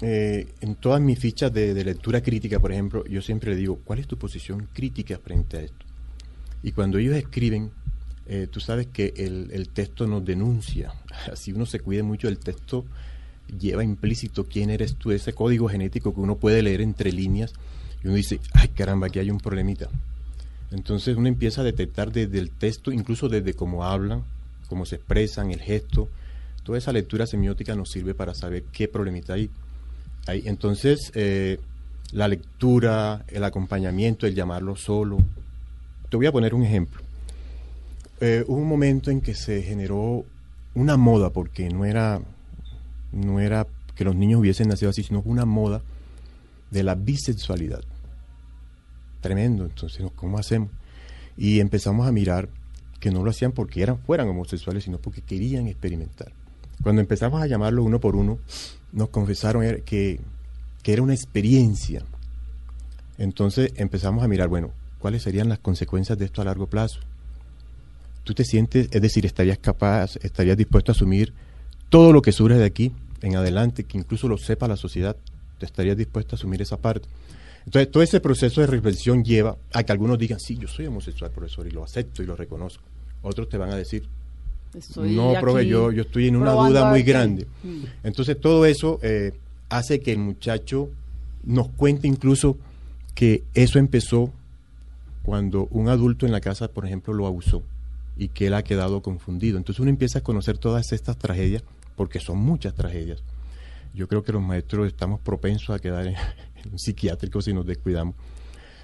[0.00, 3.80] eh, en todas mis fichas de, de lectura crítica, por ejemplo, yo siempre le digo,
[3.84, 5.84] ¿cuál es tu posición crítica frente a esto?
[6.62, 7.70] Y cuando ellos escriben,
[8.26, 10.92] eh, tú sabes que el, el texto nos denuncia.
[11.32, 12.84] Así uno se cuide mucho del texto,
[13.58, 17.52] lleva implícito quién eres tú, ese código genético que uno puede leer entre líneas.
[18.02, 19.88] Y uno dice, ay caramba, aquí hay un problemita.
[20.70, 24.24] Entonces uno empieza a detectar desde el texto, incluso desde cómo hablan,
[24.68, 26.08] cómo se expresan, el gesto.
[26.64, 29.50] Toda esa lectura semiótica nos sirve para saber qué problemita hay.
[30.26, 31.58] Entonces, eh,
[32.12, 35.18] la lectura, el acompañamiento, el llamarlo solo.
[36.08, 37.02] Te voy a poner un ejemplo.
[38.20, 40.24] Eh, hubo un momento en que se generó
[40.74, 42.20] una moda, porque no era,
[43.14, 45.82] no era que los niños hubiesen nacido así, sino una moda
[46.70, 47.82] de la bisexualidad.
[49.20, 50.70] Tremendo, entonces, ¿cómo hacemos?
[51.36, 52.48] Y empezamos a mirar
[53.00, 56.32] que no lo hacían porque eran, fueran homosexuales, sino porque querían experimentar.
[56.82, 58.38] Cuando empezamos a llamarlo uno por uno,
[58.92, 60.20] nos confesaron er- que,
[60.82, 62.02] que era una experiencia.
[63.18, 67.00] Entonces empezamos a mirar, bueno, ¿cuáles serían las consecuencias de esto a largo plazo?
[68.24, 71.32] Tú te sientes, es decir, estarías capaz, estarías dispuesto a asumir
[71.90, 72.92] todo lo que surge de aquí
[73.24, 75.16] en adelante, que incluso lo sepa la sociedad,
[75.58, 77.08] te estarías dispuesto a asumir esa parte.
[77.64, 81.30] Entonces, todo ese proceso de reflexión lleva a que algunos digan, sí, yo soy homosexual,
[81.30, 82.84] profesor, y lo acepto y lo reconozco.
[83.22, 84.06] Otros te van a decir,
[84.74, 87.46] Estoy no, profe, yo, yo estoy en una duda muy grande.
[87.62, 87.84] Mm.
[88.02, 89.32] Entonces, todo eso eh,
[89.68, 90.90] hace que el muchacho
[91.44, 92.58] nos cuente incluso
[93.14, 94.32] que eso empezó
[95.22, 97.62] cuando un adulto en la casa, por ejemplo, lo abusó
[98.16, 99.58] y que él ha quedado confundido.
[99.58, 101.64] Entonces uno empieza a conocer todas estas tragedias,
[101.96, 103.22] porque son muchas tragedias.
[103.94, 106.14] Yo creo que los maestros estamos propensos a quedar en,
[106.64, 108.14] en un psiquiátrico si nos descuidamos.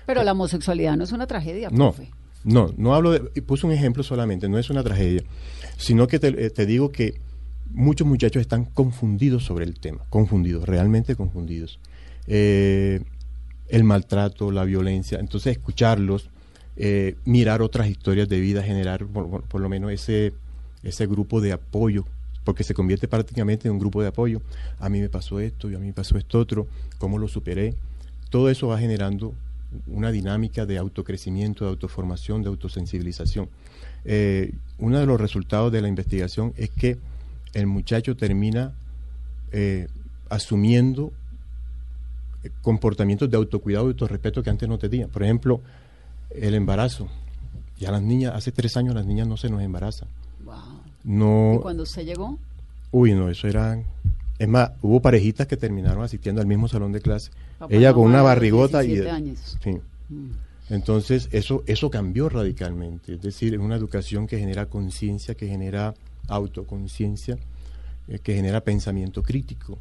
[0.06, 2.10] Pero la homosexualidad no es una tragedia, No, profe.
[2.44, 5.22] no, no hablo de, puse un ejemplo solamente, no es una tragedia,
[5.76, 7.20] sino que te, eh, te digo que
[7.72, 11.78] muchos muchachos están confundidos sobre el tema, confundidos, realmente confundidos.
[12.26, 13.02] Eh,
[13.68, 16.30] el maltrato, la violencia, entonces escucharlos,
[16.76, 20.32] eh, mirar otras historias de vida, generar por, por- por lo menos ese,
[20.82, 22.04] ese grupo de apoyo,
[22.44, 24.40] porque se convierte prácticamente en un grupo de apoyo.
[24.78, 26.66] A mí me pasó esto y a mí me pasó esto otro,
[26.98, 27.74] cómo lo superé.
[28.30, 29.34] Todo eso va generando
[29.86, 33.48] una dinámica de autocrecimiento, de autoformación, de autosensibilización.
[34.04, 36.98] Eh, uno de los resultados de la investigación es que
[37.52, 38.72] el muchacho termina
[39.52, 39.88] eh,
[40.28, 41.12] asumiendo
[42.42, 45.08] eh, comportamientos de autocuidado y autorrespeto que antes no tenía.
[45.08, 45.60] Por ejemplo,
[46.30, 47.08] el embarazo.
[47.78, 50.08] Ya las niñas, hace tres años las niñas no se nos embarazan.
[51.04, 52.38] No, ¿Y cuando usted llegó?
[52.90, 53.82] Uy, no, eso era...
[54.38, 57.30] Es más, hubo parejitas que terminaron asistiendo al mismo salón de clase.
[57.58, 58.88] Papá Ella con una barrigota y...
[58.88, 59.58] 17 años.
[59.62, 59.78] Sí.
[60.08, 60.30] Mm.
[60.70, 63.14] Entonces, eso, eso cambió radicalmente.
[63.14, 65.94] Es decir, es una educación que genera conciencia, que genera
[66.28, 67.38] autoconciencia,
[68.08, 69.78] eh, que genera pensamiento crítico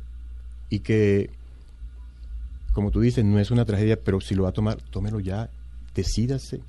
[0.69, 1.29] y que,
[2.73, 5.49] como tú dices, no es una tragedia, pero si lo va a tomar, tómelo ya,
[5.95, 6.62] decídase,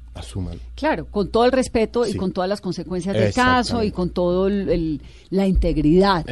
[0.75, 4.49] Claro, con todo el respeto y con todas las consecuencias del caso y con todo
[4.49, 6.25] el, el- la integridad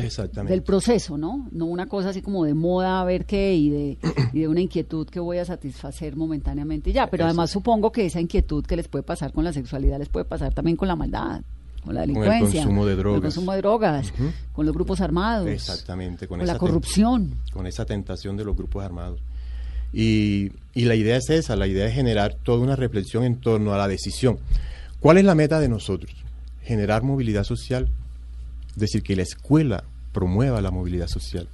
[0.51, 1.47] del proceso, ¿no?
[1.53, 3.99] No una cosa así como de moda, a ver qué, y de,
[4.33, 7.07] y de una inquietud que voy a satisfacer momentáneamente y ya.
[7.09, 10.25] Pero además supongo que esa inquietud que les puede pasar con la sexualidad les puede
[10.25, 11.43] pasar también con la maldad,
[11.85, 13.23] con la el delincuencia, consumo de con el drogas.
[13.23, 14.13] consumo de drogas,
[14.53, 17.35] con los grupos armados, Exactamente, con, con la esa ten- corrupción.
[17.53, 19.21] con esa tentación de los grupos armados.
[19.93, 23.73] Y, y la idea es esa, la idea es generar toda una reflexión en torno
[23.73, 24.39] a la decisión.
[25.01, 26.15] ¿Cuál es la meta de nosotros?
[26.63, 27.89] Generar movilidad social,
[28.71, 31.49] es decir, que la escuela promueva la movilidad social,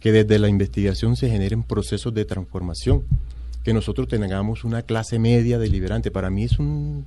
[0.00, 3.02] que desde la investigación se generen procesos de transformación,
[3.64, 6.10] que nosotros tengamos una clase media deliberante.
[6.10, 7.06] Para mí es un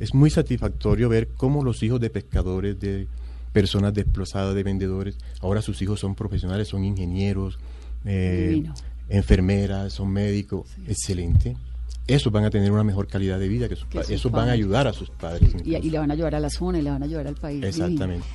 [0.00, 3.06] es muy satisfactorio ver cómo los hijos de pescadores, de
[3.52, 7.58] personas desplazadas, de vendedores, ahora sus hijos son profesionales, son ingenieros,
[8.04, 8.64] eh.
[9.08, 11.56] Enfermeras, son médicos, excelente.
[12.06, 14.30] Esos van a tener una mejor calidad de vida, que sus Que pa- sus esos
[14.30, 14.60] van a padres.
[14.60, 15.54] ayudar a sus padres.
[15.64, 17.64] Y, le van a ayudar a la zona y le van a ayudar al país.
[17.64, 18.26] Exactamente.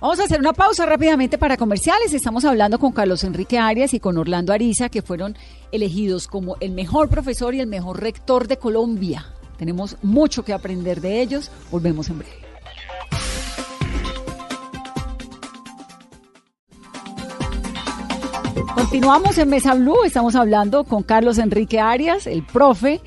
[0.00, 2.12] Vamos a hacer una pausa rápidamente para comerciales.
[2.14, 5.36] Estamos hablando con Carlos Enrique Arias y con Orlando Ariza, que fueron
[5.70, 9.26] elegidos como el mejor profesor y el mejor rector de Colombia.
[9.58, 11.50] Tenemos mucho que aprender de ellos.
[11.70, 12.41] Volvemos en breve.
[18.74, 20.04] Continuamos en Mesa Blue.
[20.04, 23.00] Estamos hablando con Carlos Enrique Arias, el profe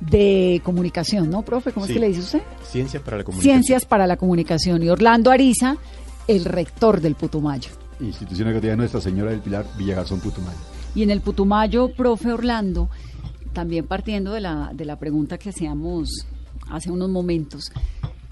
[0.00, 1.72] de comunicación, ¿no, profe?
[1.72, 2.42] ¿Cómo es que le dice usted?
[2.62, 3.54] Ciencias para la comunicación.
[3.54, 5.76] Ciencias para la Comunicación y Orlando Ariza,
[6.28, 7.70] el rector del Putumayo.
[8.00, 10.58] Institución Educativa de Nuestra Señora del Pilar Villagarzón Putumayo.
[10.94, 12.88] Y en el Putumayo, profe Orlando,
[13.52, 16.08] también partiendo de la, de la pregunta que hacíamos
[16.70, 17.72] hace unos momentos,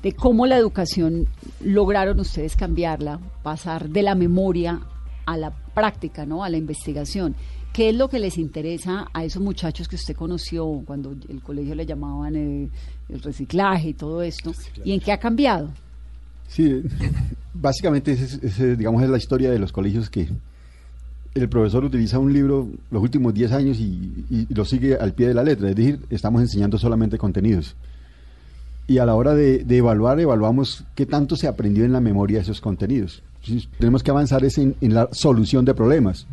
[0.03, 1.29] de cómo la educación
[1.61, 4.81] lograron ustedes cambiarla, pasar de la memoria
[5.27, 6.45] a la práctica, ¿no?
[6.45, 7.35] a la investigación.
[7.73, 11.75] ¿Qué es lo que les interesa a esos muchachos que usted conoció cuando el colegio
[11.75, 12.69] le llamaban eh,
[13.09, 14.53] el reciclaje y todo esto?
[14.85, 15.71] ¿Y en qué ha cambiado?
[16.47, 16.83] Sí,
[17.53, 20.29] básicamente ese es- ese, digamos, es la historia de los colegios que
[21.35, 25.27] el profesor utiliza un libro los últimos 10 años y, y lo sigue al pie
[25.29, 27.75] de la letra, es decir, estamos enseñando solamente contenidos.
[28.87, 32.39] Y a la hora de, de evaluar, evaluamos qué tanto se aprendió en la memoria
[32.39, 33.23] de esos contenidos.
[33.79, 36.27] Tenemos que avanzar es en, en la solución de problemas.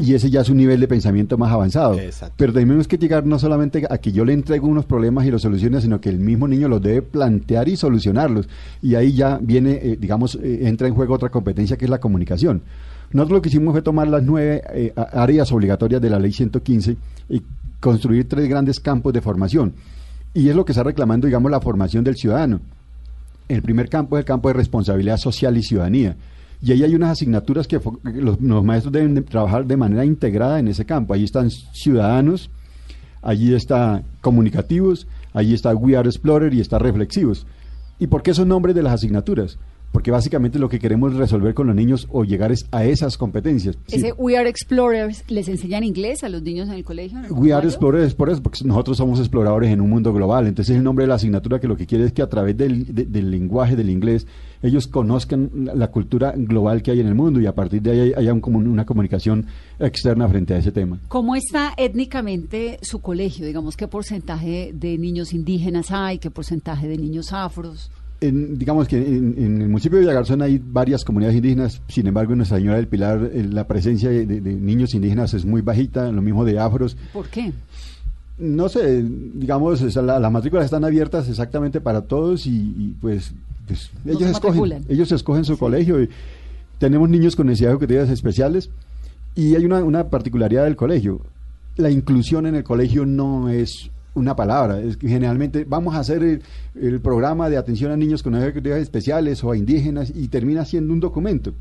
[0.00, 1.98] Y ese ya es un nivel de pensamiento más avanzado.
[1.98, 2.34] Exacto.
[2.38, 5.42] Pero tenemos que llegar no solamente a que yo le entrego unos problemas y los
[5.42, 8.48] solucione, sino que el mismo niño los debe plantear y solucionarlos.
[8.80, 12.00] Y ahí ya viene, eh, digamos, eh, entra en juego otra competencia que es la
[12.00, 12.62] comunicación.
[13.12, 16.96] Nosotros lo que hicimos fue tomar las nueve eh, áreas obligatorias de la ley 115
[17.28, 17.42] y
[17.80, 19.74] construir tres grandes campos de formación.
[20.34, 22.60] Y es lo que está reclamando, digamos, la formación del ciudadano.
[23.48, 26.16] El primer campo es el campo de responsabilidad social y ciudadanía.
[26.62, 30.58] Y ahí hay unas asignaturas que los, los maestros deben de trabajar de manera integrada
[30.58, 31.12] en ese campo.
[31.12, 32.50] Ahí están ciudadanos,
[33.20, 37.46] allí está comunicativos, allí está We Are Explorer y está reflexivos.
[37.98, 39.58] ¿Y por qué esos nombres de las asignaturas?
[39.92, 43.76] Porque básicamente lo que queremos resolver con los niños o llegar es a esas competencias.
[43.86, 43.96] Sí.
[43.96, 47.18] Ese We Are Explorers, ¿les enseñan inglés a los niños en el colegio?
[47.18, 47.66] en el We Are?
[47.66, 50.46] Explorers es por eso, porque nosotros somos exploradores en un mundo global.
[50.46, 52.94] Entonces el nombre de la asignatura que lo que quiere es que a través del,
[52.94, 54.26] de- del lenguaje del inglés
[54.62, 57.90] ellos conozcan la, la cultura global que hay en el mundo y a partir de
[57.90, 59.46] ahí hay- haya un una comunicación
[59.78, 60.98] externa frente a ese tema.
[61.08, 63.44] ¿Cómo está étnicamente su colegio?
[63.46, 66.18] Digamos, ¿qué porcentaje de niños indígenas hay?
[66.18, 67.90] ¿Qué porcentaje de niños afros?
[68.22, 72.32] En- digamos que en, en el municipio de Villagarzón hay varias comunidades indígenas, sin embargo
[72.32, 75.60] en Nuestra Señora del Pilar eh, la presencia de, de- de niños indígenas es muy
[75.60, 76.96] bajita, lo mismo de afros.
[77.12, 77.52] ¿Por qué?
[78.38, 79.02] No sé,
[79.34, 83.32] digamos, la- las matrículas están abiertas exactamente para todos y, y, pues,
[83.66, 86.02] pues, No ellos escogen, ellos escogen su colegio.
[86.02, 86.08] Y
[86.78, 88.70] tenemos niños con necesidades educativas especiales
[89.34, 91.20] y hay una, una particularidad del colegio.
[91.76, 96.22] La inclusión en el colegio no es una palabra, es que generalmente vamos a hacer
[96.22, 96.42] el,
[96.74, 100.92] el programa de atención a niños con necesidades especiales o a indígenas y termina siendo
[100.92, 101.52] un documento.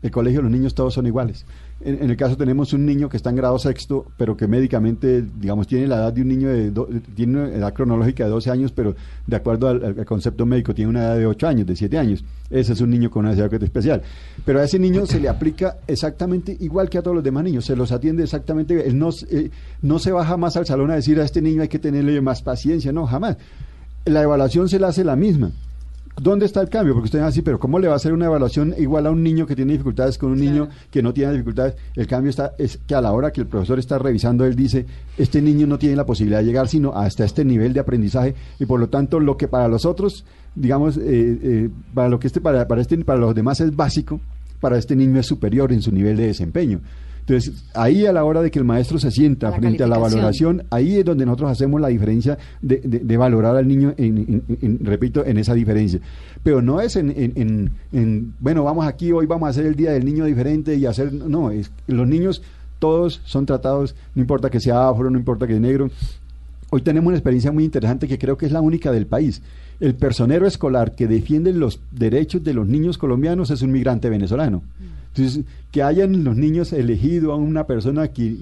[0.00, 1.44] El colegio, los niños todos son iguales.
[1.80, 5.68] En, el caso tenemos un niño que está en grado sexto, pero que médicamente, digamos,
[5.68, 8.72] tiene la edad de un niño de, do- tiene una edad cronológica de 12 años,
[8.72, 12.24] pero de acuerdo al, concepto médico tiene una edad de 8 años, de 7 años.
[12.50, 14.02] Ese es un niño con una necesidad especial.
[14.44, 17.64] Pero a ese niño se le aplica exactamente igual que a todos los demás niños,
[17.64, 19.50] se los atiende exactamente, él no, eh,
[19.82, 22.42] no se va jamás al salón a decir a este niño hay que tenerle más
[22.42, 23.36] paciencia, no, jamás.
[24.04, 25.52] La evaluación se la hace la misma.
[26.20, 26.94] ¿Dónde está el cambio?
[26.94, 29.22] Porque usted dice así, pero ¿cómo le va a hacer una evaluación igual a un
[29.22, 31.76] niño que tiene dificultades con un niño que no tiene dificultades?
[31.94, 34.84] El cambio está es que a la hora que el profesor está revisando, él dice,
[35.16, 38.66] este niño no tiene la posibilidad de llegar sino hasta este nivel de aprendizaje y
[38.66, 42.40] por lo tanto lo que para los otros, digamos, eh, eh, para lo que este
[42.40, 44.20] para, para este para los demás es básico,
[44.60, 46.80] para este niño es superior en su nivel de desempeño.
[47.28, 49.96] Entonces, ahí a la hora de que el maestro se sienta La frente a la
[50.16, 54.16] valoración, ahí es donde nosotros hacemos la diferencia de, de- de valorar al niño, en,
[54.18, 56.00] en- en- repito, en esa diferencia.
[56.42, 59.74] Pero no es en, en- en- en, bueno, vamos aquí, hoy vamos a hacer el
[59.76, 62.40] Día del Niño diferente y hacer, no, es los niños
[62.78, 65.90] todos son tratados, no importa que sea afro, no importa que sea negro.
[66.70, 69.42] Hoy tenemos una experiencia muy interesante que creo que es la única del país.
[69.80, 74.62] El personero escolar que defiende los derechos de los niños colombianos es un migrante venezolano.
[75.14, 78.34] Entonces, que hayan los niños elegido a una persona que,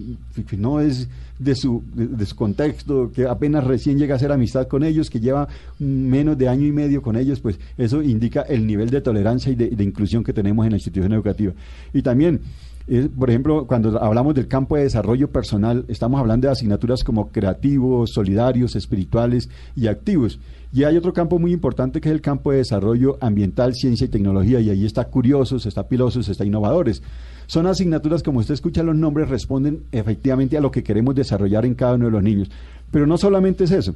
[0.56, 4.84] no es de su, de, su contexto, que apenas recién llega a hacer amistad con
[4.84, 5.48] ellos, que lleva
[5.78, 9.54] menos de año y medio con ellos, pues eso indica el nivel de tolerancia y
[9.54, 11.52] de, de inclusión que tenemos en la institución educativa.
[11.92, 12.40] Y también,
[12.88, 17.28] eh, por ejemplo, cuando hablamos del campo de desarrollo personal, estamos hablando de asignaturas como
[17.30, 20.38] creativos, solidarios, espirituales y activos.
[20.72, 24.08] Y hay otro campo muy importante que es el campo de desarrollo ambiental, ciencia y
[24.08, 27.02] tecnología, y ahí está curiosos, está pilosos, está innovadores.
[27.46, 31.74] Son asignaturas, como usted escucha los nombres, responden efectivamente a lo que queremos desarrollar en
[31.74, 32.50] cada uno de los niños.
[32.90, 33.94] Pero no solamente es eso.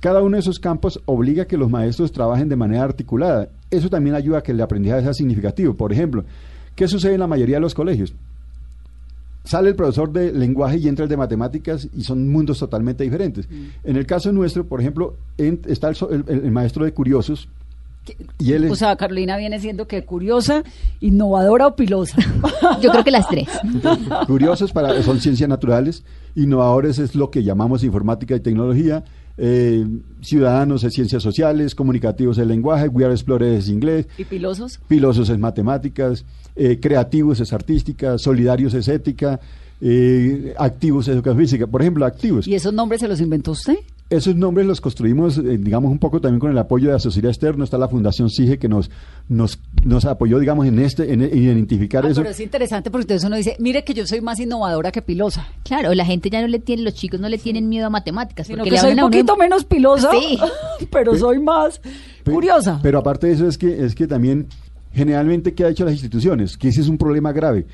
[0.00, 3.48] Cada uno de esos campos obliga a que los maestros trabajen de manera articulada.
[3.70, 5.74] Eso también ayuda a que el aprendizaje sea significativo.
[5.74, 6.24] Por ejemplo,
[6.74, 8.14] ¿qué sucede en la mayoría de los colegios?
[9.44, 13.48] Sale el profesor de lenguaje y entra el de matemáticas y son mundos totalmente diferentes.
[13.84, 15.96] En el caso nuestro, por ejemplo, en- está el,
[16.28, 17.48] el- el maestro de curiosos
[18.38, 20.62] y él es, O sea, Carolina viene siendo que curiosa,
[21.00, 22.16] innovadora o pilosa.
[22.82, 23.48] Yo creo que las tres.
[24.26, 26.02] curiosos para, son ciencias naturales,
[26.34, 29.04] innovadores es lo que llamamos informática y tecnología,
[29.36, 29.86] eh,
[30.22, 34.80] ciudadanos es ciencias sociales, comunicativos es lenguaje, we are explorers es inglés, ¿Y pilosos?
[34.88, 36.24] pilosos es matemáticas,
[36.56, 39.40] eh, creativos es artística, solidarios es ética,
[39.80, 41.66] eh, activos es educación física.
[41.66, 42.46] Por ejemplo, activos.
[42.46, 43.78] ¿Y esos nombres se los inventó usted?
[44.10, 47.30] Esos nombres los construimos, eh, digamos, un poco también con el apoyo de la sociedad
[47.30, 47.62] externa.
[47.62, 48.90] Está la Fundación SIGE que nos,
[49.28, 52.20] nos, nos apoyó, digamos, en este, en, en identificar Ah, eso.
[52.20, 55.46] pero es interesante porque entonces uno dice, mire que yo soy más innovadora que pilosa.
[55.62, 58.48] Claro, la gente ya no le tiene, los chicos no le tienen miedo a matemáticas.
[58.48, 60.38] Sino porque que le soy un uno poquito menos pilosa, Sí.
[60.90, 61.80] pero soy más
[62.24, 62.80] curiosa.
[62.82, 64.48] Pero aparte de eso es que, es que también
[64.92, 66.56] generalmente ¿qué ha hecho las instituciones?
[66.58, 67.64] Que ese es un problema grave.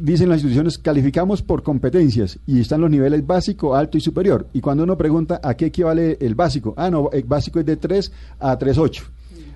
[0.00, 4.46] Dicen las instituciones, calificamos por competencias y están los niveles básico, alto y superior.
[4.52, 7.76] Y cuando uno pregunta a qué equivale el básico, ah, no, el básico es de
[7.76, 9.02] 3 a 3.8.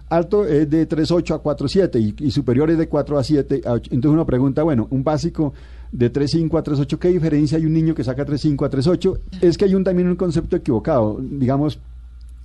[0.09, 3.73] Alto es de 3.8 a 4.7 y, y superior es de 4 a 7 a
[3.73, 3.91] 8.
[3.93, 5.55] Entonces uno pregunta, bueno, un básico
[5.93, 9.19] de 3.5 a 3.8, ¿qué diferencia hay un niño que saca 3.5 a 3.8?
[9.43, 11.19] Es que hay un, también un concepto equivocado.
[11.21, 11.79] Digamos,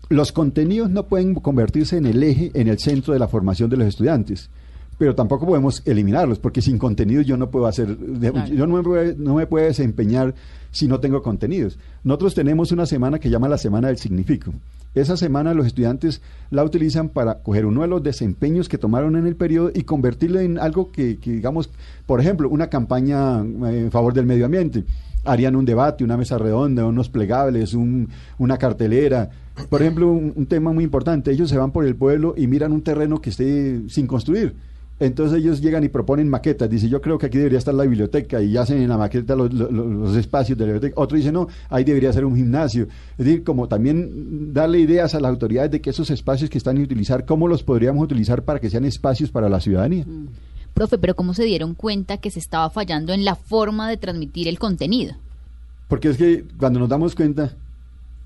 [0.10, 3.78] los contenidos no pueden convertirse en el eje, en el centro de la formación de
[3.78, 4.50] los estudiantes.
[4.98, 8.48] Pero tampoco podemos eliminarlos, porque sin contenido yo no puedo hacer, Claro.
[8.48, 10.34] yo no me, puedo, no me puedo desempeñar
[10.72, 11.78] si no tengo contenidos.
[12.04, 14.54] Nosotros tenemos una semana que llama la Semana del Significo.
[14.96, 19.28] Esa semana los estudiantes la utilizan para coger uno de los desempeños que tomaron en
[19.28, 21.70] el periodo y convertirlo en algo que, que, digamos,
[22.08, 24.84] por ejemplo, una campaña eh, en favor del medio ambiente.
[25.24, 29.30] Harían un debate, una mesa redonda, unos plegables, un- una cartelera.
[29.70, 32.72] Por ejemplo, un, un tema muy importante, ellos se van por el pueblo y miran
[32.72, 34.56] un terreno que esté sin construir.
[35.00, 36.70] Entonces ellos llegan y proponen maquetas.
[36.70, 39.54] Dice, yo creo que aquí debería estar la biblioteca y hacen en la maqueta los,
[39.54, 41.00] los- los espacios de la biblioteca.
[41.00, 42.88] Otro dice, no, ahí debería ser un gimnasio.
[43.18, 46.78] Es decir, como también darle ideas a las autoridades de que esos espacios que están
[46.78, 50.06] y utilizar, cómo los podríamos utilizar para que sean espacios para la ciudadanía.
[50.74, 54.48] Profe, pero ¿cómo se dieron cuenta que se estaba fallando en la forma de transmitir
[54.48, 55.14] el contenido?
[55.88, 57.54] Porque es que cuando nos damos cuenta,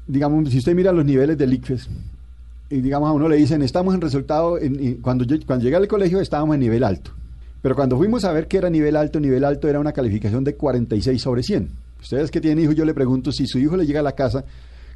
[0.07, 1.89] digamos, si usted mira los niveles del ICFES,
[2.79, 6.21] digamos a uno le dicen, estamos en resultado, en- cuando, yo, cuando llegué al colegio
[6.21, 7.11] estábamos en nivel alto.
[7.61, 10.55] Pero cuando fuimos a ver qué era nivel alto, nivel alto era una calificación de
[10.55, 11.69] 46 sobre 100.
[12.01, 14.43] Ustedes que tienen hijos, yo le pregunto si su hijo le llega a la casa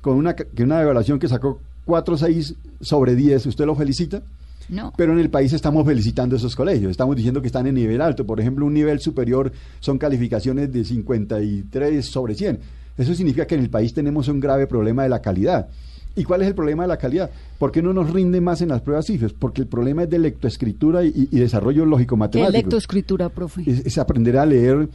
[0.01, 4.21] con una, que una evaluación que sacó 4,6 sobre 10, ¿usted lo felicita?
[4.69, 4.91] No.
[4.97, 8.25] Pero en el país estamos felicitando esos colegios, estamos diciendo que están en nivel alto.
[8.25, 12.59] Por ejemplo, un nivel superior son calificaciones de 53 sobre 100.
[12.97, 15.67] Eso significa que en el país tenemos un grave problema de la calidad.
[16.15, 17.29] ¿Y cuál es el problema de la calidad?
[17.59, 19.33] ¿Por qué no nos rinde más en las pruebas CIFES?
[19.33, 22.51] Porque el problema es de lectoescritura y, y desarrollo ¿Qué lógico-matemático.
[22.57, 23.63] lectoescritura, profe?
[23.65, 24.87] Es, es aprender a leer,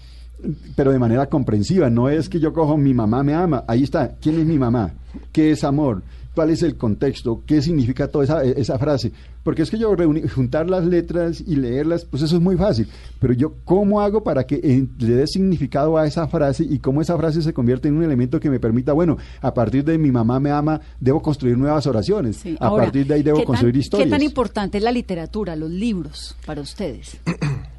[0.77, 1.91] pero de manera comprensiva.
[1.91, 3.65] No es que yo cojo mi mamá me ama.
[3.69, 4.17] Ahí está.
[4.21, 4.93] ¿Quién es mi mamá?
[5.33, 6.03] ¿Qué es amor?
[6.35, 7.43] ¿Cuál es el contexto?
[7.45, 9.13] ¿Qué significa toda esa, esa frase?
[9.43, 12.87] Porque es que yo reuni- juntar las letras y leerlas, pues eso es muy fácil.
[13.19, 17.01] Pero yo, ¿cómo hago para que eh, le dé significado a esa frase y cómo
[17.03, 20.11] esa frase se convierte en un elemento que me permita, bueno, a partir de mi
[20.13, 22.37] mamá me ama, debo construir nuevas oraciones.
[22.37, 22.57] Sí.
[22.61, 24.07] A Ahora, partir de ahí debo ¿qué tan- construir historias.
[24.07, 27.19] ¿Qué tan importante es la literatura, los libros, para ustedes?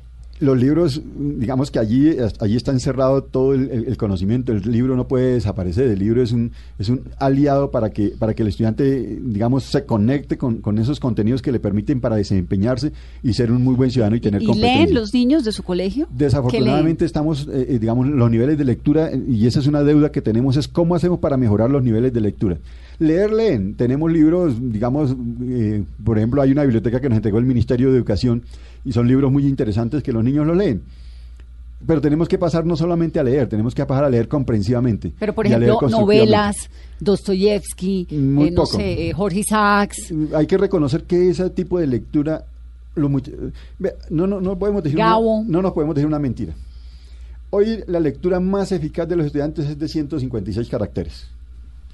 [0.42, 4.52] Los libros, digamos que allí, allí está encerrado todo el, conocimiento.
[4.52, 5.88] El libro no puede desaparecer.
[5.88, 9.86] El libro es un, es un aliado para que, para que el estudiante, digamos, se
[9.86, 13.92] conecte con, con esos contenidos que le permiten para desempeñarse y ser un muy buen
[13.92, 14.86] ciudadano y tener ¿Y competencia.
[14.86, 16.08] leen los niños de su colegio?
[16.08, 19.84] ¿Qué Desafortunadamente estamos, eh, eh, digamos, los niveles de lectura, eh, y esa es una
[19.84, 22.58] deuda que tenemos, es cómo hacemos para mejorar los niveles de lectura.
[23.02, 23.74] Leer, leen.
[23.74, 27.98] Tenemos libros, digamos, eh, por ejemplo, hay una biblioteca que nos entregó el Ministerio de
[27.98, 28.44] Educación
[28.86, 30.82] y son libros muy interesantes que los niños los leen.
[31.86, 35.14] Pero tenemos que pasar no solamente a leer, tenemos que pasar a leer comprensivamente.
[35.20, 36.70] Pero, por ejemplo, novelas,
[37.00, 38.78] Dostoyevsky, Muy eh, no poco.
[38.78, 42.46] sé, eh, Jorge Isaacs, Hay que reconocer que ese tipo de lectura,
[42.96, 43.32] lo much-
[43.80, 45.18] Ve, no, no, no podemos decir una,
[45.48, 46.54] no nos podemos decir una mentira.
[47.50, 51.28] Hoy la lectura más eficaz de los estudiantes es de 156 caracteres.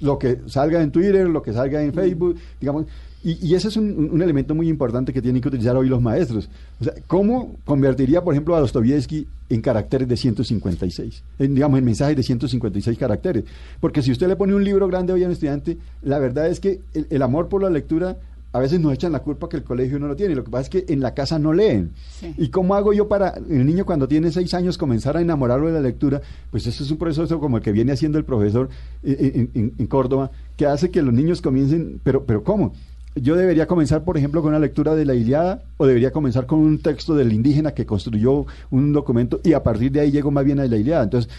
[0.00, 2.86] Lo que salga en Twitter, lo que salga en Facebook, digamos.
[3.24, 6.48] Y, y ese es un, elemento muy importante que tienen que utilizar hoy los maestros.
[6.80, 11.22] O sea, ¿cómo convertiría, por ejemplo, a Dostoyevsky en caracteres de 156?
[11.40, 13.44] En, digamos, en mensajes de 156 caracteres.
[13.80, 16.60] Porque si usted le pone un libro grande hoy a un estudiante, la verdad es
[16.60, 18.16] que el, el amor por la lectura
[18.58, 20.34] a veces nos echan la culpa que el colegio no lo tiene.
[20.34, 21.92] Lo que pasa es que en la casa no leen.
[22.20, 22.34] Sí.
[22.36, 25.72] ¿Y cómo hago yo para el niño cuando tiene seis años comenzar a enamorarlo de
[25.74, 26.20] la lectura?
[26.50, 28.68] Pues eso es un proceso como el que viene haciendo el profesor
[29.02, 32.72] eh, en, en- en Córdoba, que hace que los niños comiencen, pero, pero ¿cómo?
[33.14, 36.60] Yo debería comenzar, por ejemplo, con una lectura de la Iliada o debería comenzar con
[36.60, 40.44] un texto del indígena que construyó un documento y a partir de ahí llego más
[40.44, 41.04] bien a la Iliada.
[41.04, 41.30] Entonces,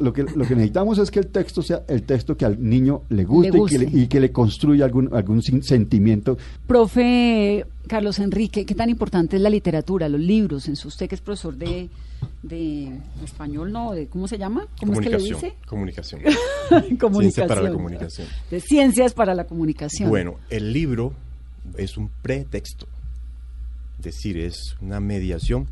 [0.00, 3.02] lo, que, lo que necesitamos es que el texto sea el texto que al niño
[3.08, 8.18] le guste, Le Y, que le, y que le construya algún, algún sentimiento Profe Carlos
[8.18, 10.68] Enrique, ¿qué tan importante es la literatura, los libros?
[10.68, 11.88] En su, usted que es profesor de,
[12.42, 13.92] de español, ¿no?
[13.92, 14.66] De, ¿Cómo se llama?
[14.78, 15.40] ¿Cómo es que le Comunicación.
[15.40, 15.56] dice?
[15.66, 16.20] Comunicación.
[16.98, 17.20] comunicación.
[17.20, 18.28] Ciencias para la comunicación.
[18.50, 20.08] De ciencias para la comunicación.
[20.08, 21.14] Bueno, el libro
[21.76, 22.86] es un pretexto.
[23.98, 25.66] Es decir, es una mediación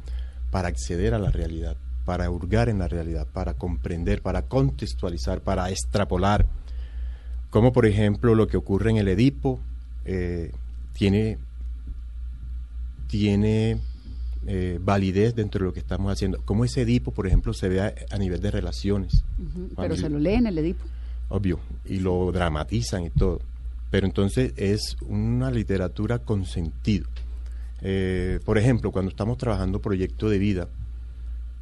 [0.51, 5.70] para acceder a la realidad, para hurgar en la realidad, para comprender, para contextualizar, para
[5.70, 6.46] extrapolar.
[7.51, 9.61] Como por ejemplo lo que ocurre en el Edipo
[10.05, 10.53] eh,
[10.92, 11.38] tiene,
[13.07, 13.78] tiene
[14.47, 16.41] eh, validez dentro de lo que estamos haciendo.
[16.45, 19.24] Como ese Edipo, por ejemplo, se ve a, a nivel de relaciones.
[19.76, 20.84] Pero se lo lee en el Edipo.
[21.28, 23.41] obvio, y lo dramatizan y todo.
[23.91, 27.07] Pero entonces es una literatura con sentido.
[27.80, 30.68] Eh, por ejemplo, cuando estamos trabajando proyecto de vida,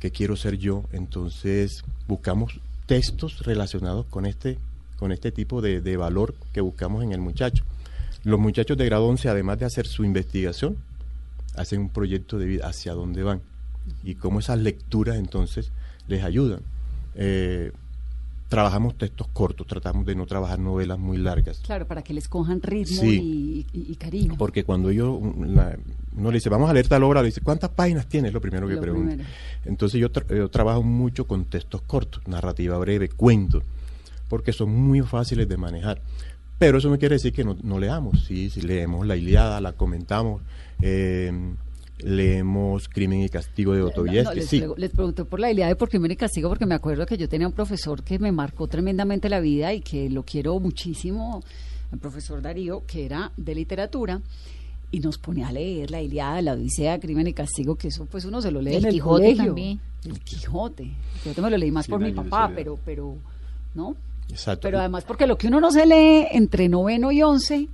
[0.00, 4.58] que quiero ser yo, entonces buscamos textos relacionados con este,
[4.98, 7.64] con este tipo de, de valor que buscamos en el muchacho.
[8.24, 10.76] Los muchachos de grado 11, además de hacer su investigación,
[11.56, 13.40] hacen un proyecto de vida hacia dónde van
[14.04, 15.70] y cómo esas lecturas entonces
[16.08, 16.60] les ayudan.
[17.14, 17.72] Eh,
[18.48, 21.58] trabajamos textos cortos, tratamos de no trabajar novelas muy largas.
[21.64, 23.66] Claro, para que les cojan ritmo Sí.
[23.72, 24.34] y, y- y cariño.
[24.38, 25.76] Porque cuando yo, la-
[26.16, 28.28] uno le dice, vamos a leer tal obra, le dice, ¿cuántas páginas tiene?
[28.28, 29.16] Es lo primero que pregunta.
[29.64, 33.64] Entonces yo, tra- yo trabajo mucho con textos cortos, narrativa breve, cuentos,
[34.28, 36.00] porque son muy fáciles de manejar.
[36.58, 39.72] Pero eso no quiere decir que no, no leamos, sí, sí, leemos La Iliada, la
[39.72, 40.40] comentamos,
[40.82, 41.32] eh,
[41.98, 44.62] leemos Crimen y Castigo de No, Dostoyevsky, les, sí.
[44.76, 47.46] les por la idea de por crimen y castigo porque me acuerdo que yo tenía
[47.46, 51.42] un profesor que me marcó tremendamente la vida y que lo quiero muchísimo,
[51.92, 54.20] el profesor Darío, que era de literatura
[54.90, 58.24] y nos ponía a leer la Iliada, la Odisea, Crimen y Castigo, que eso pues
[58.24, 59.44] uno se lo lee El en el Quijote colegio.
[59.46, 59.80] también.
[60.04, 60.82] El Quijote.
[60.84, 63.16] El Quijote me lo leí más por mi papá, pero, pero,
[63.74, 63.96] ¿no?
[64.28, 64.62] Exacto.
[64.62, 67.68] Pero además porque lo que uno no se lee entre noveno y once,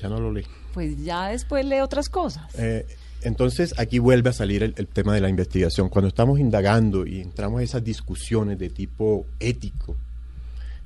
[0.00, 0.44] ya no lo leí.
[0.76, 2.44] Pues ya después lee otras cosas.
[2.58, 2.84] Eh,
[3.22, 5.88] entonces aquí vuelve a salir el, el tema de la investigación.
[5.88, 9.96] Cuando estamos indagando y entramos a esas discusiones de tipo ético,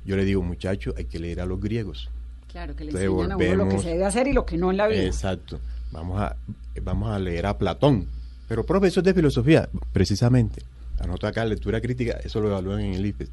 [0.05, 2.09] yo le digo, muchacho, hay que leer a los griegos.
[2.49, 4.55] Claro, que le Entonces enseñan a uno lo que se debe hacer y lo que
[4.55, 5.03] no en la vida.
[5.03, 5.59] Exacto.
[5.91, 6.37] Vamos a,
[6.81, 8.07] vamos a leer a Platón.
[8.47, 10.63] Pero profesor de filosofía, precisamente.
[11.01, 13.29] Anota acá lectura crítica, eso lo evalúan en el IFES.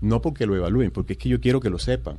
[0.00, 2.18] No porque lo evalúen, porque es que yo quiero que lo sepan.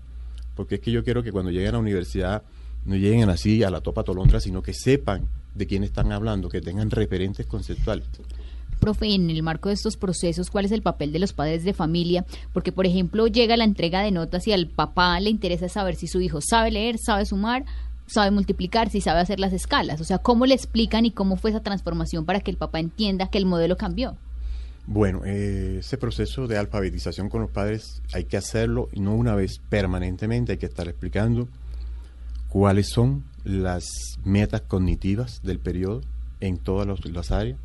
[0.56, 2.44] Porque es que yo quiero que cuando lleguen a la universidad
[2.86, 6.62] no lleguen así a la topa tolondra, sino que sepan de quién están hablando, que
[6.62, 8.06] tengan referentes conceptuales.
[8.80, 11.74] Profe, en el marco de estos procesos, ¿cuál es el papel de los padres de
[11.74, 12.26] familia?
[12.52, 16.08] Porque, por ejemplo, llega la entrega de notas y al papá le interesa saber si
[16.08, 17.64] su hijo sabe leer, sabe sumar,
[18.08, 20.02] sabe multiplicar, si sabe hacer las escalas.
[20.02, 23.30] O sea, ¿cómo le explican y cómo fue esa transformación para que el papá entienda
[23.30, 24.18] que el modelo cambió?
[24.86, 29.34] Bueno, eh, ese proceso de alfabetización con los padres hay que hacerlo, y no una
[29.34, 31.48] vez, permanentemente, hay que estar explicando
[32.54, 33.84] cuáles son las
[34.24, 36.02] metas cognitivas del periodo
[36.40, 37.58] en todas los- las áreas,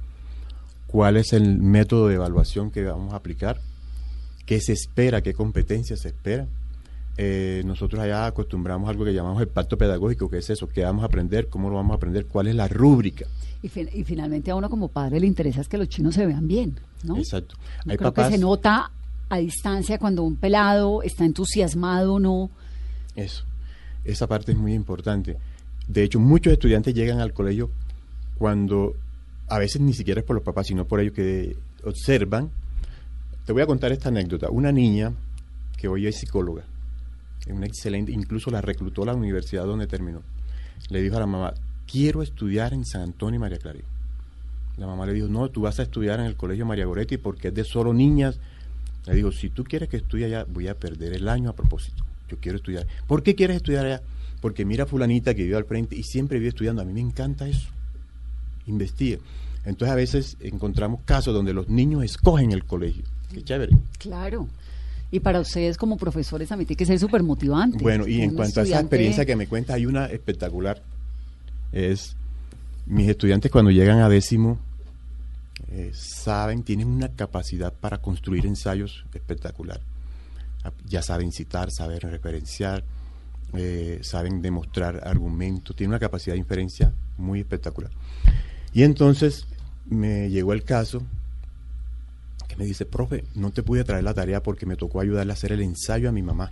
[0.86, 3.61] cuál es el método de evaluación que vamos a aplicar,
[4.47, 6.49] qué se espera, qué competencias se esperan.
[7.18, 11.03] Eh, nosotros allá acostumbramos algo que llamamos el pacto pedagógico, que es eso, qué vamos
[11.03, 13.26] a aprender, cómo lo vamos a aprender, cuál es la rúbrica.
[13.62, 16.24] Y, fin- y finalmente a uno como padre le interesa es que los chinos se
[16.24, 17.16] vean bien, ¿no?
[17.18, 17.57] Exacto.
[17.84, 18.91] Yo Hay creo papás- que se nota
[19.28, 22.51] a distancia cuando un pelado está entusiasmado o no.
[23.16, 23.45] Eso,
[24.09, 25.37] esa parte es muy importante.
[25.87, 27.71] De hecho, muchos estudiantes llegan al colegio
[28.39, 28.97] cuando,
[29.49, 32.51] a veces ni siquiera es por los papás, sino por ellos que observan.
[33.45, 34.51] Te voy a contar esta anécdota.
[34.51, 35.13] Una niña
[35.77, 36.65] que hoy es psicóloga,
[37.49, 40.23] una excelente, incluso la reclutó la universidad donde terminó.
[40.89, 41.55] Le dijo a la mamá,
[41.87, 43.85] quiero estudiar en San Antonio y María Clarín.
[44.79, 47.49] La mamá le dijo, no, tú vas a estudiar en el colegio María Goretti porque
[47.49, 48.39] es de solo niñas.
[49.07, 52.08] Le digo, si tú quieres que estudie allá, voy a perder el año a propósito.
[52.29, 52.87] Yo quiero estudiar.
[53.07, 54.03] ¿Por qué quieres estudiar allá?
[54.41, 56.83] Porque mira a fulanita que vive al frente y siempre vive estudiando.
[56.83, 57.68] A mí me encanta eso.
[58.66, 59.18] Investiga.
[59.64, 63.05] Entonces a veces encontramos casos donde los niños escogen el colegio.
[63.33, 63.76] Qué chévere.
[63.99, 64.49] Claro.
[65.11, 67.79] Y para ustedes como profesores también tiene que ser súper motivante.
[67.83, 70.83] Bueno, y en cuanto a esa experiencia que me cuenta, hay una espectacular.
[71.72, 72.14] Es
[72.87, 74.59] mis estudiantes cuando llegan a décimo
[75.70, 79.81] eh, saben, tienen una capacidad para construir ensayos espectacular.
[80.87, 82.85] Ya saben citar, saben referenciar,
[83.55, 87.91] eh, saben demostrar argumentos, tienen una capacidad de inferencia muy espectacular.
[88.73, 89.47] Y entonces
[89.87, 91.03] me llegó el caso
[92.47, 95.35] que me dice, profe, no te pude traer la tarea porque me tocó ayudarle a
[95.35, 96.51] hacer el ensayo a mi mamá.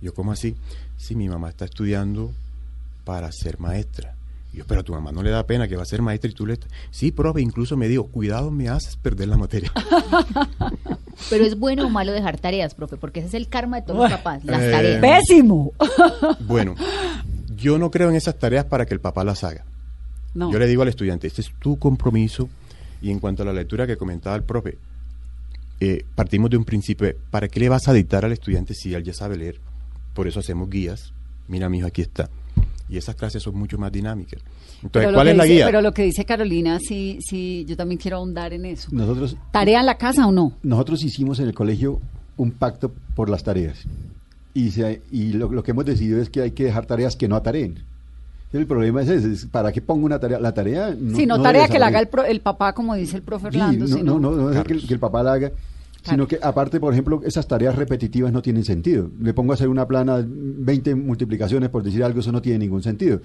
[0.00, 0.56] Yo, ¿cómo así?
[0.96, 2.32] Sí, mi mamá está estudiando
[3.04, 4.17] para ser maestra.
[4.52, 6.30] Y yo, pero a tu mamá no le da pena que va a ser maestra
[6.30, 6.54] y tú le...
[6.54, 6.64] est-".
[6.90, 9.70] Sí, profe, incluso me dijo, cuidado, me haces perder la materia.
[11.30, 13.98] Pero es bueno o malo dejar tareas, profe, porque ese es el karma de todos
[13.98, 15.00] los papás, las Eh, tareas.
[15.00, 15.72] ¡Pésimo!
[16.40, 16.76] bueno,
[17.56, 19.64] yo no creo en esas tareas para que el papá las haga.
[20.34, 20.52] No.
[20.52, 22.48] Yo le digo al estudiante, este es tu compromiso.
[23.02, 24.78] Y en cuanto a la lectura que comentaba el profe,
[25.80, 29.02] eh, partimos de un principio, ¿para qué le vas a dictar al estudiante si él
[29.02, 29.58] ya sabe leer?
[30.14, 31.12] Por eso hacemos guías.
[31.48, 32.28] Mira, mi hijo, aquí está.
[32.88, 34.40] Y esas clases son mucho más dinámicas.
[34.82, 35.66] Entonces, Pero lo ¿cuál que es la dice- guía?
[35.66, 38.88] Pero lo que dice Carolina, sí, sí, yo también quiero ahondar en eso.
[38.92, 40.52] Nosotros, ¿Tarea en la casa o no?
[40.62, 42.00] nosotros hicimos en el colegio
[42.36, 43.84] un pacto por las tareas.
[44.54, 47.28] Y, se- y lo, lo que hemos decidido es que hay que dejar tareas que
[47.28, 47.78] no atareen.
[48.52, 50.40] El problema es ese, es ¿para qué pongo una tarea?
[50.40, 52.94] La tarea no, sí, no, no tarea que la haga el, pro- el papá, como
[52.94, 53.86] dice el profe Sí, Orlando.
[53.86, 54.82] no, sino- no, no, no es que, Carlos.
[54.84, 55.52] el- que el papá la haga,
[56.10, 59.10] sino que aparte, por ejemplo, esas tareas repetitivas no tienen sentido.
[59.20, 62.82] Le pongo a hacer una plana, 20 multiplicaciones por decir algo, eso no tiene ningún
[62.82, 63.20] sentido.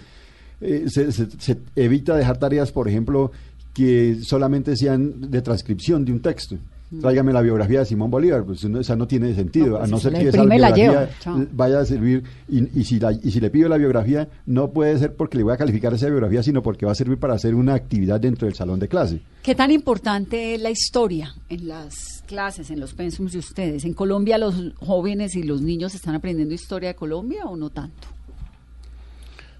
[0.62, 3.32] Eh, se, se- se evita dejar tareas, por ejemplo,
[3.74, 6.58] que solamente sean de transcripción de un texto.
[7.02, 9.92] Tráigame la biografía de Simón Bolívar, pues uno- esa no tiene sentido, No, pues a
[9.92, 11.10] no ser que esa la biografía
[11.52, 14.98] vaya a servir, y, y si la- y si le pido la biografía, no puede
[15.00, 17.56] ser porque le voy a calificar esa biografía, sino porque va a servir para hacer
[17.56, 19.22] una actividad dentro del salón de clase.
[19.42, 23.86] ¿Qué tan importante es la historia en las clases, en los pensums de ustedes?
[23.86, 28.08] ¿En Colombia los jóvenes y los niños están aprendiendo historia de Colombia o no tanto?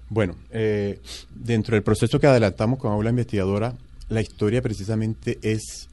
[0.08, 1.00] Bueno, eh,
[1.34, 3.74] dentro del proceso que adelantamos con Aula Investigadora,
[4.08, 5.88] la historia precisamente es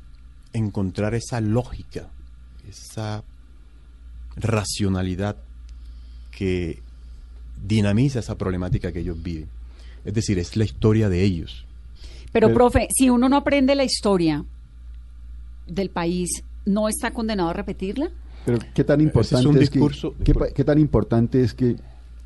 [0.53, 2.09] encontrar esa lógica,
[2.69, 3.23] esa
[4.35, 5.35] racionalidad
[6.31, 6.79] que
[7.65, 9.49] dinamiza esa problemática que ellos viven.
[10.05, 11.65] Es decir, es la historia de ellos.
[12.31, 14.43] Pero, Pero- profe, si uno no aprende la historia
[15.67, 18.09] del país, ¿no está condenado a repetirla?
[18.45, 20.15] Pero qué tan importante es un que- discurso-
[20.55, 21.75] qué, tan importante es que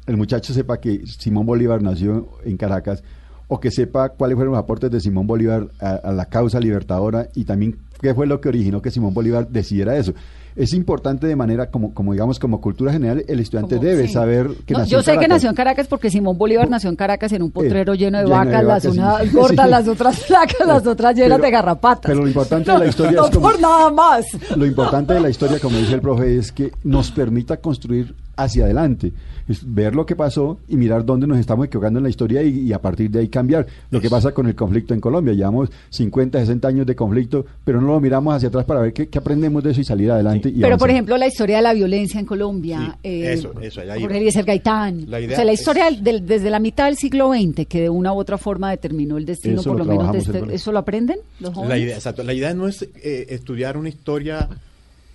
[0.06, 3.04] el muchacho sepa que Simón Bolívar nació en Caracas
[3.48, 7.28] o que sepa cuáles fueron los aportes de Simón Bolívar a, a la causa libertadora
[7.36, 10.14] y también qué fue lo que originó que Simón Bolívar decidiera eso.
[10.56, 14.14] Es importante de manera como, como digamos como cultura general el estudiante Como- debe sí.
[14.14, 16.96] saber que No, nació yo sé que nació en Caracas porque Simón Bolívar nació en
[16.96, 19.30] Caracas en un potrero Eh, lleno de lleno de vacas, las unas sí.
[19.36, 19.72] gordas, Sí.
[19.72, 22.04] las otras flacas, las otras llenas Pero- de garrapatas.
[22.12, 24.26] pero lo importante de la historia no es como- por nada más.
[24.56, 28.66] Lo importante de la historia, como dice el profe, es que nos permita construir hacia
[28.66, 29.12] adelante,
[29.48, 32.60] es ver lo que pasó y mirar dónde nos estamos equivocando en la historia y,
[32.62, 33.68] y a partir de ahí cambiar.
[33.92, 37.80] Lo que pasa con el conflicto en Colombia, llevamos 50, 60 años de conflicto, pero
[37.80, 40.50] no lo miramos hacia atrás para ver qué, qué aprendemos de eso y salir adelante.
[40.50, 42.98] y Pero, por ejemplo, la historia de la violencia en Colombia.
[43.04, 44.18] Sí, eso, eso, Jorge.
[44.18, 45.10] Eliezer Gaitán.
[45.10, 47.90] La idea o sea, la historia del- desde la mitad del siglo XX, que de
[47.90, 50.56] una u otra forma determinó el destino, Eso por lo lo menos, de trabajamos este-.
[50.56, 51.70] ¿eso lo aprenden los jóvenes?
[51.70, 52.24] La idea, exacto.
[52.24, 54.50] La idea no es eh, estudiar una historia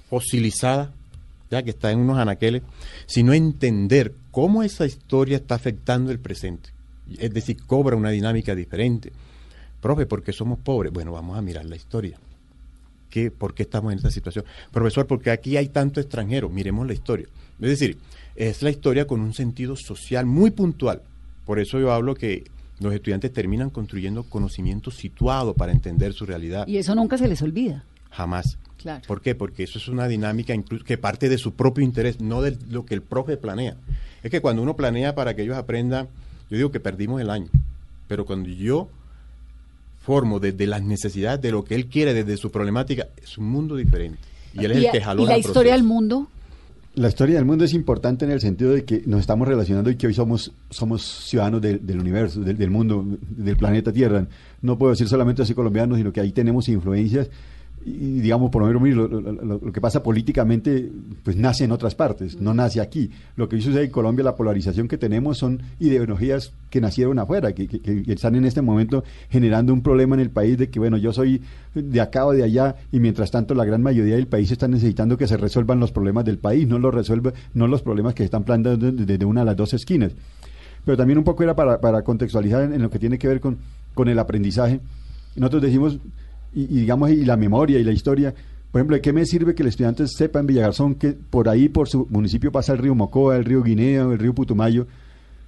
[0.09, 0.93] fosilizada,
[1.51, 2.63] ya que está en unos anaqueles,
[3.07, 6.71] sino entender cómo esa historia está afectando el presente.
[7.19, 9.13] Es decir, cobra una dinámica diferente.
[9.81, 10.93] Profe, ¿por qué somos pobres?
[10.93, 12.19] Bueno, vamos a mirar la historia.
[13.09, 14.45] ¿Qué, ¿Por qué estamos en esta situación?
[14.71, 16.49] Profesor, porque aquí hay tanto extranjero.
[16.49, 17.27] Miremos la historia.
[17.61, 17.99] Es decir,
[18.37, 21.03] es la historia con un sentido social muy puntual.
[21.45, 22.45] Por eso yo hablo que
[22.79, 26.67] los estudiantes terminan construyendo conocimiento situado para entender su realidad.
[26.69, 27.85] Y eso nunca se les olvida.
[28.11, 28.59] Jamás.
[28.81, 29.03] Claro.
[29.07, 29.35] ¿Por qué?
[29.35, 32.85] Porque eso es una dinámica incluso que parte de su propio interés, no de lo
[32.87, 33.77] que el profe planea.
[34.23, 36.09] Es que cuando uno planea para que ellos aprendan,
[36.51, 37.49] yo digo que perdimos el año.
[38.09, 38.89] Pero cuando yo
[40.01, 43.77] formo desde las necesidades de lo que él quiere, desde su problemática, es un mundo
[43.77, 44.19] diferente.
[44.55, 46.29] Y él es y, el que jaló y la historia del mundo,
[46.97, 49.97] La historia del mundo es importante en el sentido de que nos estamos relacionando y
[49.97, 54.27] que hoy somos, somos ciudadanos del- del universo, del, del mundo, del planeta Tierra.
[54.61, 57.29] No puedo decir solamente así colombianos, sino que ahí tenemos influencias
[57.83, 60.91] y digamos, por lo menos, lo, que pasa políticamente,
[61.23, 63.11] pues nace en otras partes, no nace aquí.
[63.37, 67.81] Lo que sucede en Colombia, la polarización que tenemos son ideologías que nacieron afuera, que,
[68.07, 71.41] están en este momento generando un problema en el país de que, bueno, yo soy
[71.75, 75.17] de acá o de allá y mientras tanto la gran mayoría del país está necesitando
[75.17, 78.27] que se resuelvan los problemas del país, no los resuelve, no los problemas que se
[78.27, 80.13] están planteando desde una de las dos esquinas.
[80.85, 83.41] Pero también un poco era para, para contextualizar en, en lo que tiene que ver
[83.41, 83.57] con,
[83.95, 84.81] con el aprendizaje.
[85.37, 85.99] Nosotros decimos,
[86.55, 88.35] y, y digamos, y la memoria y la historia,
[88.71, 91.69] por ejemplo, ¿de qué me sirve que el estudiante sepa en Villagarzón que por ahí,
[91.69, 94.87] por su municipio, pasa el río Mocoa, el río Guinea, el río Putumayo?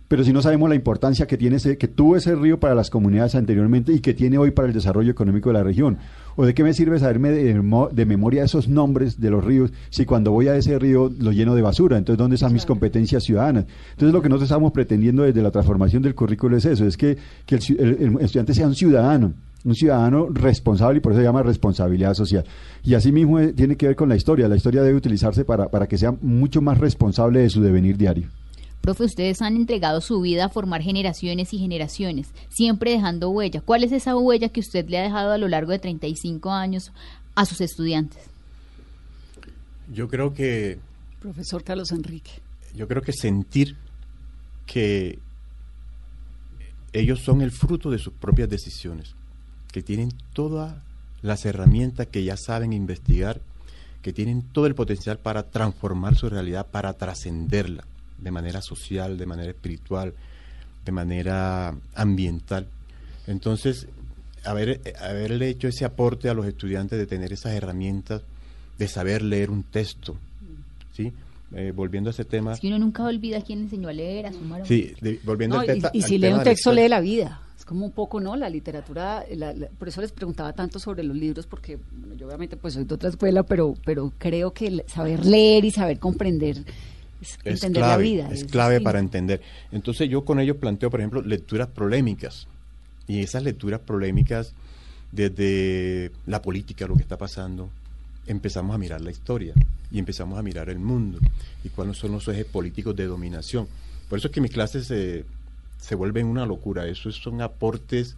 [0.09, 2.91] Pero si no sabemos la importancia que tiene ese, que tuvo ese río para las
[2.91, 5.97] comunidades anteriormente y que tiene hoy para el desarrollo económico de la región.
[6.37, 9.73] ¿O de qué me sirve saberme de, mo- de memoria esos nombres de los ríos
[9.89, 11.97] si cuando voy a ese río lo lleno de basura?
[11.97, 13.65] Entonces, ¿dónde están mis competencias ciudadanas?
[13.93, 17.17] Entonces, lo que nosotros estamos pretendiendo desde la transformación del currículo es eso, es que,
[17.47, 19.33] que el, ci- el- el estudiante sea un ciudadano,
[19.65, 22.45] un ciudadano responsable y por eso se llama responsabilidad social.
[22.83, 24.49] Y asimismo eh, tiene que ver con la historia.
[24.49, 28.29] La historia debe utilizarse para, para que sea mucho más responsable de su devenir diario.
[28.81, 33.61] Profe, ustedes han entregado su vida a formar generaciones y generaciones, siempre dejando huella.
[33.61, 36.91] ¿Cuál es esa huella que usted le ha dejado a lo largo de 35 años
[37.37, 38.25] a sus estudiantes?
[39.93, 40.79] Yo creo que
[41.21, 42.33] profesor Carlos Enrique.
[42.75, 43.77] yo creo que sentir
[44.67, 45.21] que
[46.93, 49.15] ellos son el fruto de sus propias decisiones,
[49.73, 50.75] que tienen todas
[51.23, 53.41] las herramientas que ya saben investigar,
[54.03, 57.85] que tienen todo el potencial para transformar su realidad, para trascenderla
[58.19, 60.13] de manera social, de manera espiritual,
[60.85, 62.67] de manera ambiental.
[63.27, 63.87] Entonces,
[64.45, 68.23] haber, haberle hecho ese aporte a los estudiantes de tener esas herramientas,
[68.79, 70.17] de saber leer un texto,
[70.97, 71.13] ¿sí?
[71.55, 74.33] Eh, volviendo a ese tema, Es que uno nunca olvida quién enseñó a leer, a
[74.33, 74.67] sumar.
[74.67, 77.42] sí, de- volviendo No, al y, y al si lee un texto, lee la vida.
[77.63, 78.35] Es como un poco, ¿no?
[78.35, 82.27] La literatura, la- la- por eso les preguntaba tanto sobre los libros, porque bueno, yo
[82.27, 86.57] obviamente pues soy de otra escuela, pero, pero creo que saber leer y saber comprender
[87.21, 88.29] es, es entender clave, la vida.
[88.33, 88.85] es clave distinto.
[88.85, 89.41] para entender.
[89.71, 92.49] Entonces yo con ellos planteo, por ejemplo, lecturas polémicas.
[93.07, 94.55] Y esas lecturas polémicas
[95.13, 97.71] desde la política, lo que está pasando,
[98.27, 99.55] empezamos a mirar la historia
[99.93, 101.19] y empezamos a mirar el mundo
[101.63, 103.69] y cuáles son los ejes políticos de dominación.
[104.09, 105.25] Por eso es que mis clases se,
[105.83, 106.87] se vuelven una locura.
[106.87, 108.17] Esos son aportes,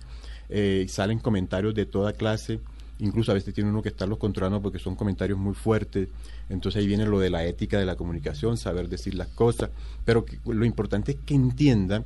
[0.51, 2.61] eh, salen comentarios de toda clase.
[2.99, 6.09] Incluso a veces tiene uno que estarlos controlando porque son comentarios muy fuertes.
[6.51, 9.71] Entonces ahí viene lo de la ética de la comunicación, saber decir las cosas.
[10.05, 12.05] Pero lo importante es que entiendan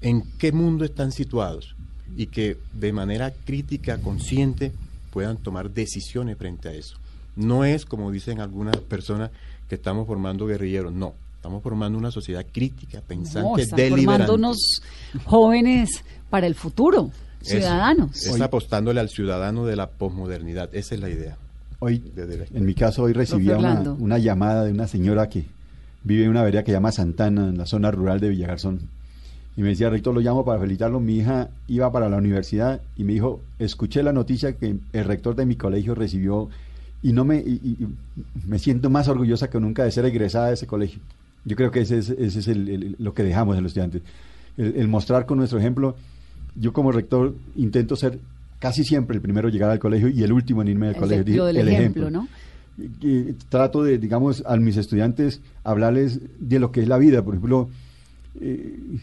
[0.00, 1.76] en qué mundo están situados
[2.16, 4.72] y que de manera crítica, consciente,
[5.12, 6.96] puedan tomar decisiones frente a eso.
[7.36, 9.30] No es, como dicen algunas personas,
[9.68, 11.12] que estamos formando guerrilleros, no.
[11.38, 14.26] Estamos formando una sociedad crítica, No, pensante, están deliberante.
[14.26, 14.82] formando unos
[15.24, 17.52] jóvenes para el futuro, Eso.
[17.52, 18.26] ciudadanos.
[18.26, 20.68] Es apostándole al ciudadano de la posmodernidad.
[20.74, 21.36] Esa es la idea.
[21.78, 22.02] Hoy,
[22.52, 25.44] en mi caso, hoy recibía una, llamada de una señora que
[26.02, 28.80] vive en una vereda que se llama Santana, en la zona rural de Villagarzón.
[29.56, 30.98] Y me decía, rector, lo llamo para felicitarlo.
[30.98, 35.36] Mi hija iba para la universidad y me dijo, escuché la noticia que el rector
[35.36, 36.48] de mi colegio recibió
[37.00, 37.76] y no me y
[38.44, 41.00] me siento más orgullosa que nunca de ser egresada de ese colegio.
[41.44, 44.02] Yo creo que ese es, ese es el- el- lo que dejamos en los estudiantes.
[44.56, 45.96] El, el mostrar con nuestro ejemplo.
[46.56, 48.18] Yo como rector intento ser
[48.58, 51.24] casi siempre el primero en llegar al colegio y el último en irme El colegio.
[51.24, 52.28] de- lo del el ejemplo, ¿no?
[53.00, 57.24] que trato de, digamos, a mis estudiantes hablarles de lo que es la vida.
[57.24, 57.68] Por ejemplo,
[58.40, 58.98] eh,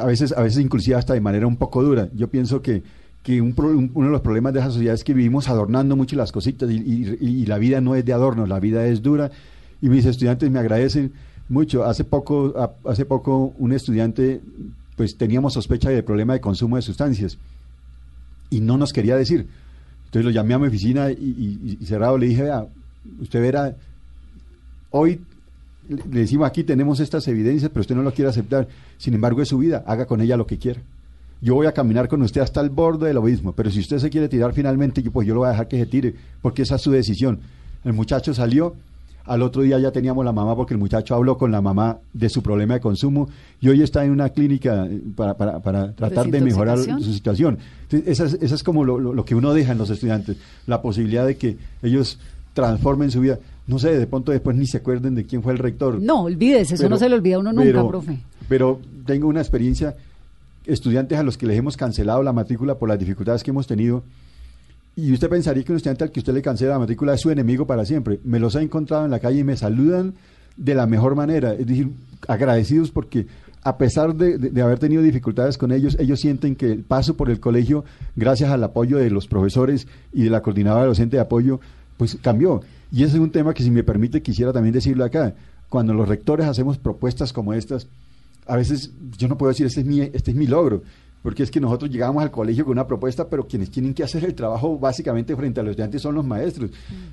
[0.00, 2.08] a veces, a veces inclusive hasta de manera un poco dura.
[2.14, 2.82] Yo pienso que,
[3.22, 5.96] que un pro- un- uno de los problemas de esa sociedad es que vivimos adornando
[5.96, 9.02] mucho las cositas y, y- y la vida no es de adorno, la vida es
[9.02, 9.30] dura.
[9.82, 11.12] Y mis estudiantes me agradecen
[11.50, 11.84] mucho.
[11.84, 12.54] Hace poco,
[12.86, 14.40] hace poco un estudiante,
[14.96, 17.36] pues teníamos sospecha de problema de consumo de sustancias
[18.48, 19.46] y no nos quería decir.
[20.06, 22.66] Entonces lo llamé a mi oficina y, y- y cerrado le dije, vea,
[23.20, 23.76] usted verá,
[24.90, 25.20] hoy
[25.88, 28.68] le decimos aquí tenemos estas evidencias, pero usted no lo quiere aceptar.
[28.98, 30.80] Sin embargo, es su vida, haga con ella lo que quiera.
[31.42, 34.10] Yo voy a caminar con usted hasta el borde del abismo, pero si usted se
[34.10, 36.74] quiere tirar finalmente, yo, pues yo lo voy a dejar que se tire, porque esa
[36.76, 37.40] es su decisión.
[37.82, 38.74] El muchacho salió,
[39.24, 42.28] al otro día ya teníamos la mamá, porque el muchacho habló con la mamá de
[42.28, 43.28] su problema de consumo,
[43.60, 47.58] y hoy está en una clínica eh, para, para- para tratar de mejorar su situación.
[47.82, 50.36] Entonces, esa, es, esa es como lo, lo- lo que uno deja en los estudiantes,
[50.66, 52.18] la posibilidad de que ellos
[52.54, 53.38] transformen su vida.
[53.66, 56.00] No sé, de pronto después ni se acuerden de quién fue el rector.
[56.02, 58.18] No, olvídese, eso Pero- no se le olvida a uno nunca, pero- profe.
[58.48, 59.94] Pero tengo una experiencia,
[60.66, 64.02] estudiantes a los que les hemos cancelado la matrícula por las dificultades que hemos tenido,
[64.96, 67.30] y usted pensaría que un estudiante al que usted le cancela la matrícula es su
[67.30, 68.20] enemigo para siempre.
[68.24, 70.14] Me los he encontrado en la calle y me saludan
[70.56, 71.90] de la mejor manera, es decir,
[72.28, 73.26] agradecidos porque
[73.62, 77.16] a pesar de, de- de haber tenido dificultades con ellos, ellos sienten que el paso
[77.16, 77.84] por el colegio,
[78.16, 81.60] gracias al apoyo de los profesores y de la coordinadora docente de apoyo,
[81.96, 82.62] pues cambió.
[82.92, 85.34] Y ese es un tema que si me permite quisiera también decirlo acá.
[85.68, 87.86] Cuando los rectores hacemos propuestas como estas,
[88.46, 90.82] a veces yo no puedo decir este es mi, este es mi logro,
[91.22, 94.24] porque es que nosotros llegamos al colegio con una propuesta, pero quienes tienen que hacer
[94.24, 96.70] el trabajo básicamente frente a los estudiantes son los maestros.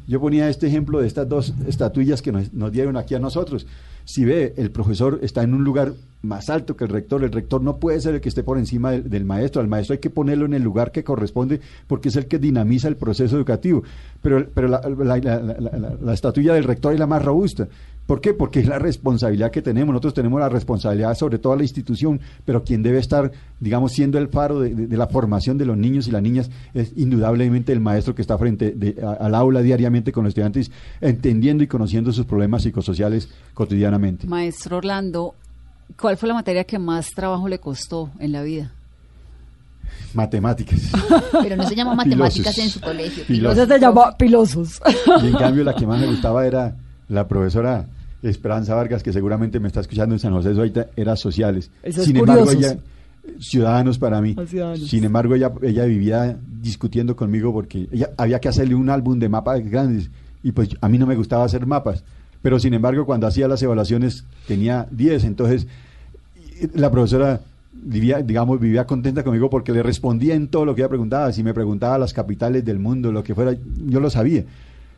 [0.08, 3.68] Yo ponía este ejemplo de estas dos estatuillas que nos, nos dieron aquí a nosotros.
[4.06, 7.62] Si ve, el profesor está en un lugar más alto que el rector, el rector
[7.62, 10.10] no puede ser el que esté por encima del, del maestro, al maestro hay que
[10.10, 13.84] ponerlo en el lugar que corresponde porque es el que dinamiza el proceso educativo.
[14.22, 17.68] Pero, pero la, la- la- la- la- la estatuilla del rector es la más robusta.
[18.08, 18.34] ¿Por qué?
[18.34, 19.92] Porque es la responsabilidad que tenemos.
[19.92, 24.30] Nosotros tenemos la responsabilidad sobre toda la institución, pero quien debe estar, digamos, siendo el
[24.30, 27.82] faro de, de- de la formación de los niños y las niñas es indudablemente el
[27.82, 32.14] maestro que está frente de- a- al aula diariamente con los estudiantes, entendiendo y conociendo
[32.14, 34.26] sus problemas psicosociales cotidianamente.
[34.26, 35.36] Maestro Orlando,
[36.00, 38.72] ¿cuál fue la materia que más trabajo le costó en la vida?
[40.14, 40.80] Matemáticas.
[41.42, 43.24] Pero no se llama matemáticas en su colegio.
[43.26, 43.58] Filosos.
[43.58, 44.82] Ese se llama pilosos.
[45.24, 46.76] Y en cambio la que más me gustaba era
[47.10, 47.86] la profesora
[48.24, 51.70] Esperanza Vargas, que seguramente me está escuchando en San José de Suaita, era sociales.
[51.90, 52.78] Sin embargo, ella,
[53.40, 54.36] ciudadanos para mí.
[54.48, 54.88] Ciudadanos.
[54.88, 59.30] Sin embargo, ella, ella vivía discutiendo conmigo porque ella, había que hacerle un álbum de
[59.30, 60.10] mapas grandes
[60.44, 62.04] y pues a mí no me gustaba hacer mapas.
[62.42, 65.68] Pero sin embargo, cuando hacía las evaluaciones tenía 10, entonces
[66.74, 67.42] la profesora
[67.74, 71.32] vivía, digamos, vivía contenta conmigo porque le respondía en todo lo que ella preguntaba.
[71.32, 73.56] Si me preguntaba las capitales del mundo, lo que fuera,
[73.86, 74.46] yo lo sabía.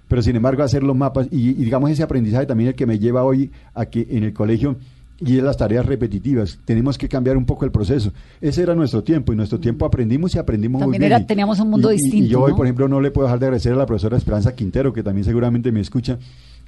[0.10, 3.00] Pero sin embargo, hacer los mapas y, y digamos ese aprendizaje también el que me
[3.00, 4.76] lleva hoy a que en el colegio
[5.22, 6.60] y es las tareas repetitivas.
[6.66, 8.12] Tenemos que cambiar un poco el proceso.
[8.42, 11.18] Ese era nuestro tiempo y nuestro tiempo aprendimos y aprendimos También muy bien.
[11.20, 12.58] era- teníamos un mundo y- y- distinto, Y yo hoy, ¿no?
[12.58, 15.26] por ejemplo, no le puedo dejar de agradecer a la profesora Esperanza Quintero, que también
[15.26, 16.18] seguramente me escucha,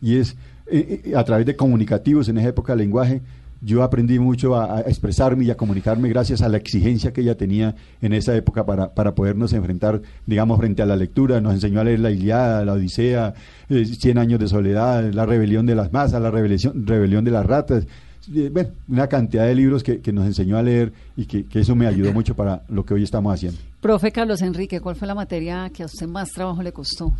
[0.01, 0.35] y es
[0.67, 3.21] eh, eh, a través de comunicativos en esa época de lenguaje,
[3.61, 7.37] yo aprendí mucho a, a expresarme y a comunicarme gracias a la exigencia que ella
[7.37, 11.39] tenía en esa época para, para podernos enfrentar, digamos, frente a la lectura.
[11.41, 13.33] Nos enseñó a leer la Iliada, la Odisea,
[13.69, 17.45] eh, Cien años de soledad, la rebelión de las masas, la rebelión, rebelión de las
[17.45, 17.85] ratas.
[18.33, 21.59] Eh, Bueno, una cantidad de libros que, que nos enseñó a leer y que, que
[21.59, 23.59] eso me ayudó mucho para lo que hoy estamos haciendo.
[23.79, 27.13] Profe Carlos Enrique, ¿cuál fue la materia que a usted más trabajo le costó?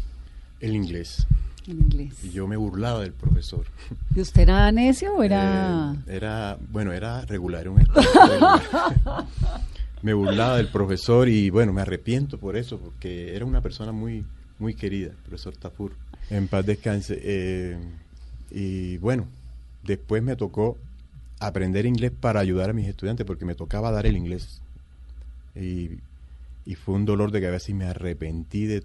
[0.60, 1.26] El inglés.
[1.68, 2.24] En inglés.
[2.24, 3.66] Y yo me burlaba del profesor.
[4.16, 5.96] ¿Y usted era necio o era...?
[6.08, 9.26] Eh, era, bueno, era regular, un estudiante regular.
[10.02, 14.26] me burlaba del profesor y bueno, me arrepiento por eso, porque era una persona muy,
[14.58, 15.94] muy querida, el profesor Tafur.
[16.30, 17.20] En paz descanse.
[17.22, 17.78] Eh,
[18.50, 19.28] y bueno,
[19.84, 20.78] después me tocó
[21.40, 24.62] aprender inglés para ayudar a mis estudiantes, porque me tocaba dar el inglés.
[25.56, 25.92] Y,
[26.66, 28.84] y fue un dolor de cabeza y me arrepentí de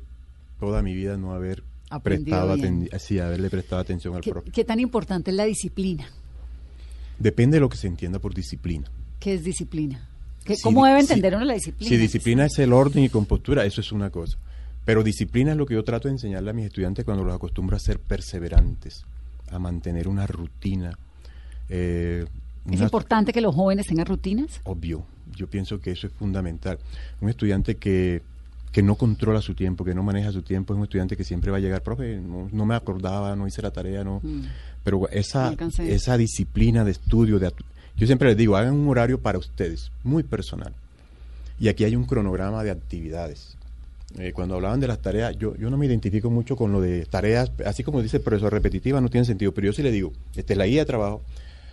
[0.59, 2.89] toda mi vida no haber Aprendido prestado bien.
[2.89, 4.51] aten- sí, haberle prestado atención al ¿Qué, profe.
[4.51, 6.07] qué tan importante es la disciplina?
[7.19, 8.91] Depende de lo que se entienda por disciplina.
[9.21, 10.09] ¿Qué es disciplina?
[10.45, 11.89] ¿Qué- Si ¿Cómo debe si- entender uno la disciplina?
[11.89, 14.37] Si disciplina es el orden y compostura, eso es una cosa.
[14.85, 17.77] Pero disciplina es lo que yo trato de enseñarle a mis estudiantes cuando los acostumbro
[17.77, 19.05] a ser perseverantes,
[19.51, 20.97] a mantener una rutina.
[21.69, 22.25] eh,
[22.71, 24.61] ¿Es una- importante que los jóvenes tengan rutinas?
[24.63, 26.79] Obvio, yo pienso que eso es fundamental.
[27.21, 28.23] Un estudiante que,
[28.77, 31.51] que no controla su tiempo, que no maneja su tiempo, es un estudiante que siempre
[31.51, 34.21] va a llegar, profe, no, no me acordaba, no hice la tarea, no.
[34.23, 34.43] Mm.
[34.85, 35.49] Pero esa,
[35.89, 37.51] esa disciplina de estudio, de
[37.97, 40.75] yo siempre les digo, hagan un horario para ustedes, muy personal.
[41.59, 43.57] Y aquí hay un cronograma de actividades.
[44.19, 47.07] Eh, cuando hablaban de las tareas, yo, yo no me identifico mucho con lo de
[47.07, 50.13] tareas, así como dice el profesor, repetitivas no tiene sentido, pero yo sí le digo,
[50.35, 51.23] esta es la guía de trabajo,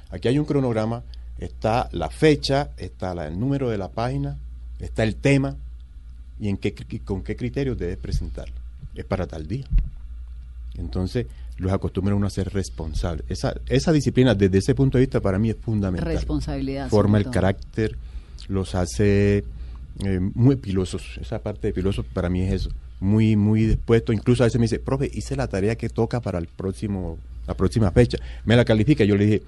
[0.10, 1.04] aquí hay un cronograma,
[1.38, 4.38] está la fecha, está la- el número de la página,
[4.80, 5.58] está el tema
[6.44, 6.74] y en qué,
[7.06, 8.54] con qué criterios debes presentarlo.
[8.94, 9.64] Es para tal día.
[10.78, 11.26] Entonces,
[11.56, 13.24] los acostumbra uno a ser responsable.
[13.30, 16.14] Esa, esa disciplina, desde ese punto de vista, para mí es fundamental.
[16.14, 16.90] Responsabilidad.
[16.90, 17.96] Forma el carácter,
[18.50, 19.46] los hace
[20.04, 21.18] eh, muy pilosos.
[21.22, 22.72] Esa parte de pilosos para mí es eso.
[23.00, 24.12] Muy, muy dispuesto.
[24.12, 27.54] Incluso a veces me dice, profe, hice la tarea que toca para el próximo, la
[27.54, 28.18] próxima fecha.
[28.46, 29.04] Me la califica.
[29.04, 29.44] Yo le dije,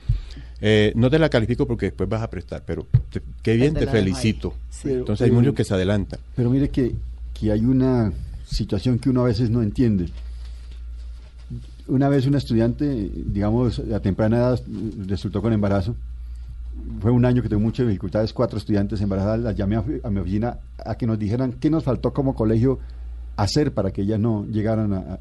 [0.61, 3.85] eh, no te la califico porque después vas a prestar, pero te- qué bien, te
[3.91, 4.53] felicito.
[4.69, 4.81] Sí.
[4.83, 6.19] Pero- Entonces hay muchos que se adelantan.
[6.35, 6.95] Pero mire que,
[7.33, 8.11] que hay una
[8.45, 10.07] situación que uno a veces no entiende.
[11.87, 14.61] Una vez una estudiante, digamos, a temprana edad
[15.07, 15.95] resultó con embarazo.
[16.99, 19.39] Fue un año que tuve muchas dificultades, cuatro estudiantes embarazadas.
[19.39, 22.79] Las llamé a, a mi oficina a que nos dijeran qué nos faltó como colegio
[23.37, 25.19] hacer para que ellas no llegaran a, a-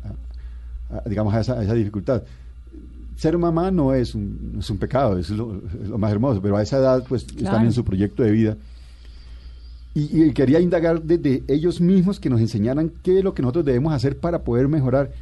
[0.98, 2.22] a- digamos, a esa, a esa dificultad.
[3.16, 6.42] Ser mamá no es un, no es un pecado, es lo, es lo más hermoso,
[6.42, 8.56] pero a esa edad pues están en su proyecto de vida.
[9.94, 13.64] Y, y quería indagar desde ellos mismos que nos enseñaran qué es lo que nosotros
[13.64, 15.12] debemos hacer para poder mejorar.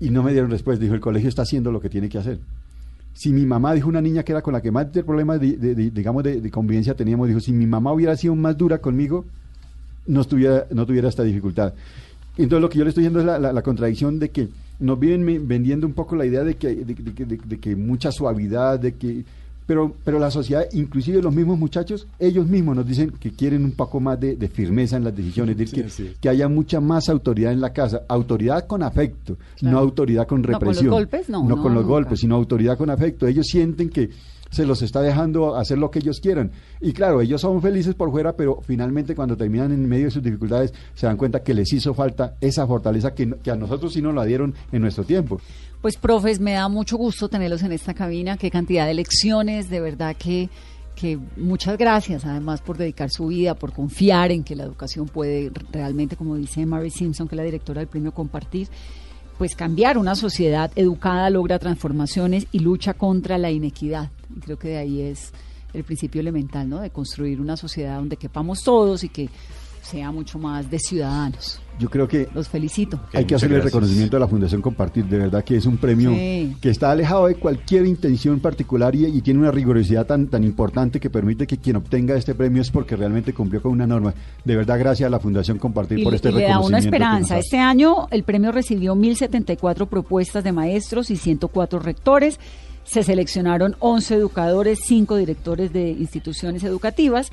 [0.00, 0.82] Y no me dieron respuesta.
[0.82, 2.40] Dijo, el colegio está haciendo lo que tiene que hacer.
[3.14, 5.56] Si mi mamá, dijo una niña que era con la que más de problemas, de,
[5.56, 8.78] de- de- digamos, de, de convivencia teníamos, dijo, si mi mamá hubiera sido más dura
[8.78, 9.24] conmigo,
[10.08, 11.72] no tuviera, no tuviera esta dificultad.
[12.36, 14.48] Entonces lo que yo le estoy diciendo es la, la- la contradicción de que
[14.82, 17.74] nos viven vendiendo un poco la idea de que, de, de que- de- de que
[17.76, 19.24] mucha suavidad, de que
[19.64, 23.70] pero, pero la sociedad, inclusive los mismos muchachos, ellos mismos nos dicen que quieren un
[23.72, 26.80] poco más de, de firmeza en las decisiones, es decir, Sí, que, que haya mucha
[26.80, 29.76] más autoridad en la casa, autoridad con afecto, Claro.
[29.76, 30.90] no autoridad con No, con los represión.
[30.90, 31.94] golpes, no, no, con los nunca.
[31.94, 33.26] golpes, sino autoridad con afecto.
[33.28, 34.10] Ellos sienten que
[34.52, 36.52] se los está dejando hacer lo que ellos quieran.
[36.80, 40.22] Y claro, ellos son felices por fuera, pero finalmente cuando terminan en medio de sus
[40.22, 44.14] dificultades se dan cuenta que les hizo falta esa fortaleza que, a nosotros sí nos
[44.14, 45.40] la dieron en nuestro tiempo.
[45.80, 48.36] Pues, profes, me da mucho gusto tenerlos en esta cabina.
[48.36, 50.50] Qué cantidad de lecciones, de verdad que,
[50.94, 55.50] que muchas gracias, además, por dedicar su vida, por confiar en que la educación puede
[55.72, 58.68] realmente, como dice Mary Simpson, que es la directora del premio Compartir,
[59.38, 64.10] pues cambiar una sociedad educada logra transformaciones y lucha contra la inequidad.
[64.36, 65.32] Y creo que de ahí es
[65.72, 66.80] el principio elemental, ¿no?
[66.80, 69.28] De construir una sociedad donde quepamos todos y que
[69.82, 71.58] sea mucho más de ciudadanos.
[71.80, 73.00] Yo creo que Los felicito.
[73.14, 73.74] Hay que hacerle el gracias.
[73.74, 75.06] reconocimiento a la Fundación Compartir.
[75.06, 76.54] De verdad que es un premio Sí.
[76.60, 81.00] que está alejado de cualquier intención particular y, y tiene una rigurosidad tan, tan importante
[81.00, 84.14] que permite que quien obtenga este premio es porque realmente cumplió con una norma.
[84.44, 86.96] De verdad, gracias a la Fundación Compartir y, por este y le da una reconocimiento.
[86.96, 87.38] esperanza.
[87.38, 92.38] Este año el premio recibió 1.074 propuestas de maestros y 104 rectores.
[92.84, 97.30] Se seleccionaron 11 educadores, 5 directores de instituciones educativas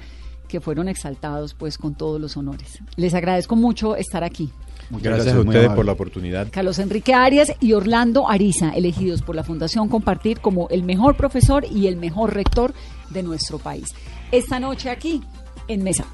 [0.47, 2.80] que fueron exaltados pues con todos los honores.
[2.95, 4.52] Les agradezco mucho estar aquí.
[4.89, 5.76] Muchas Gracias, a ustedes amable.
[5.76, 6.47] por la oportunidad.
[6.50, 11.64] Carlos Enrique Arias y Orlando Ariza, elegidos por la Fundación Compartir como el mejor profesor
[11.70, 12.74] y el mejor rector
[13.12, 13.89] de nuestro país.
[14.32, 15.22] Esta noche aquí
[15.68, 16.06] en Mesa.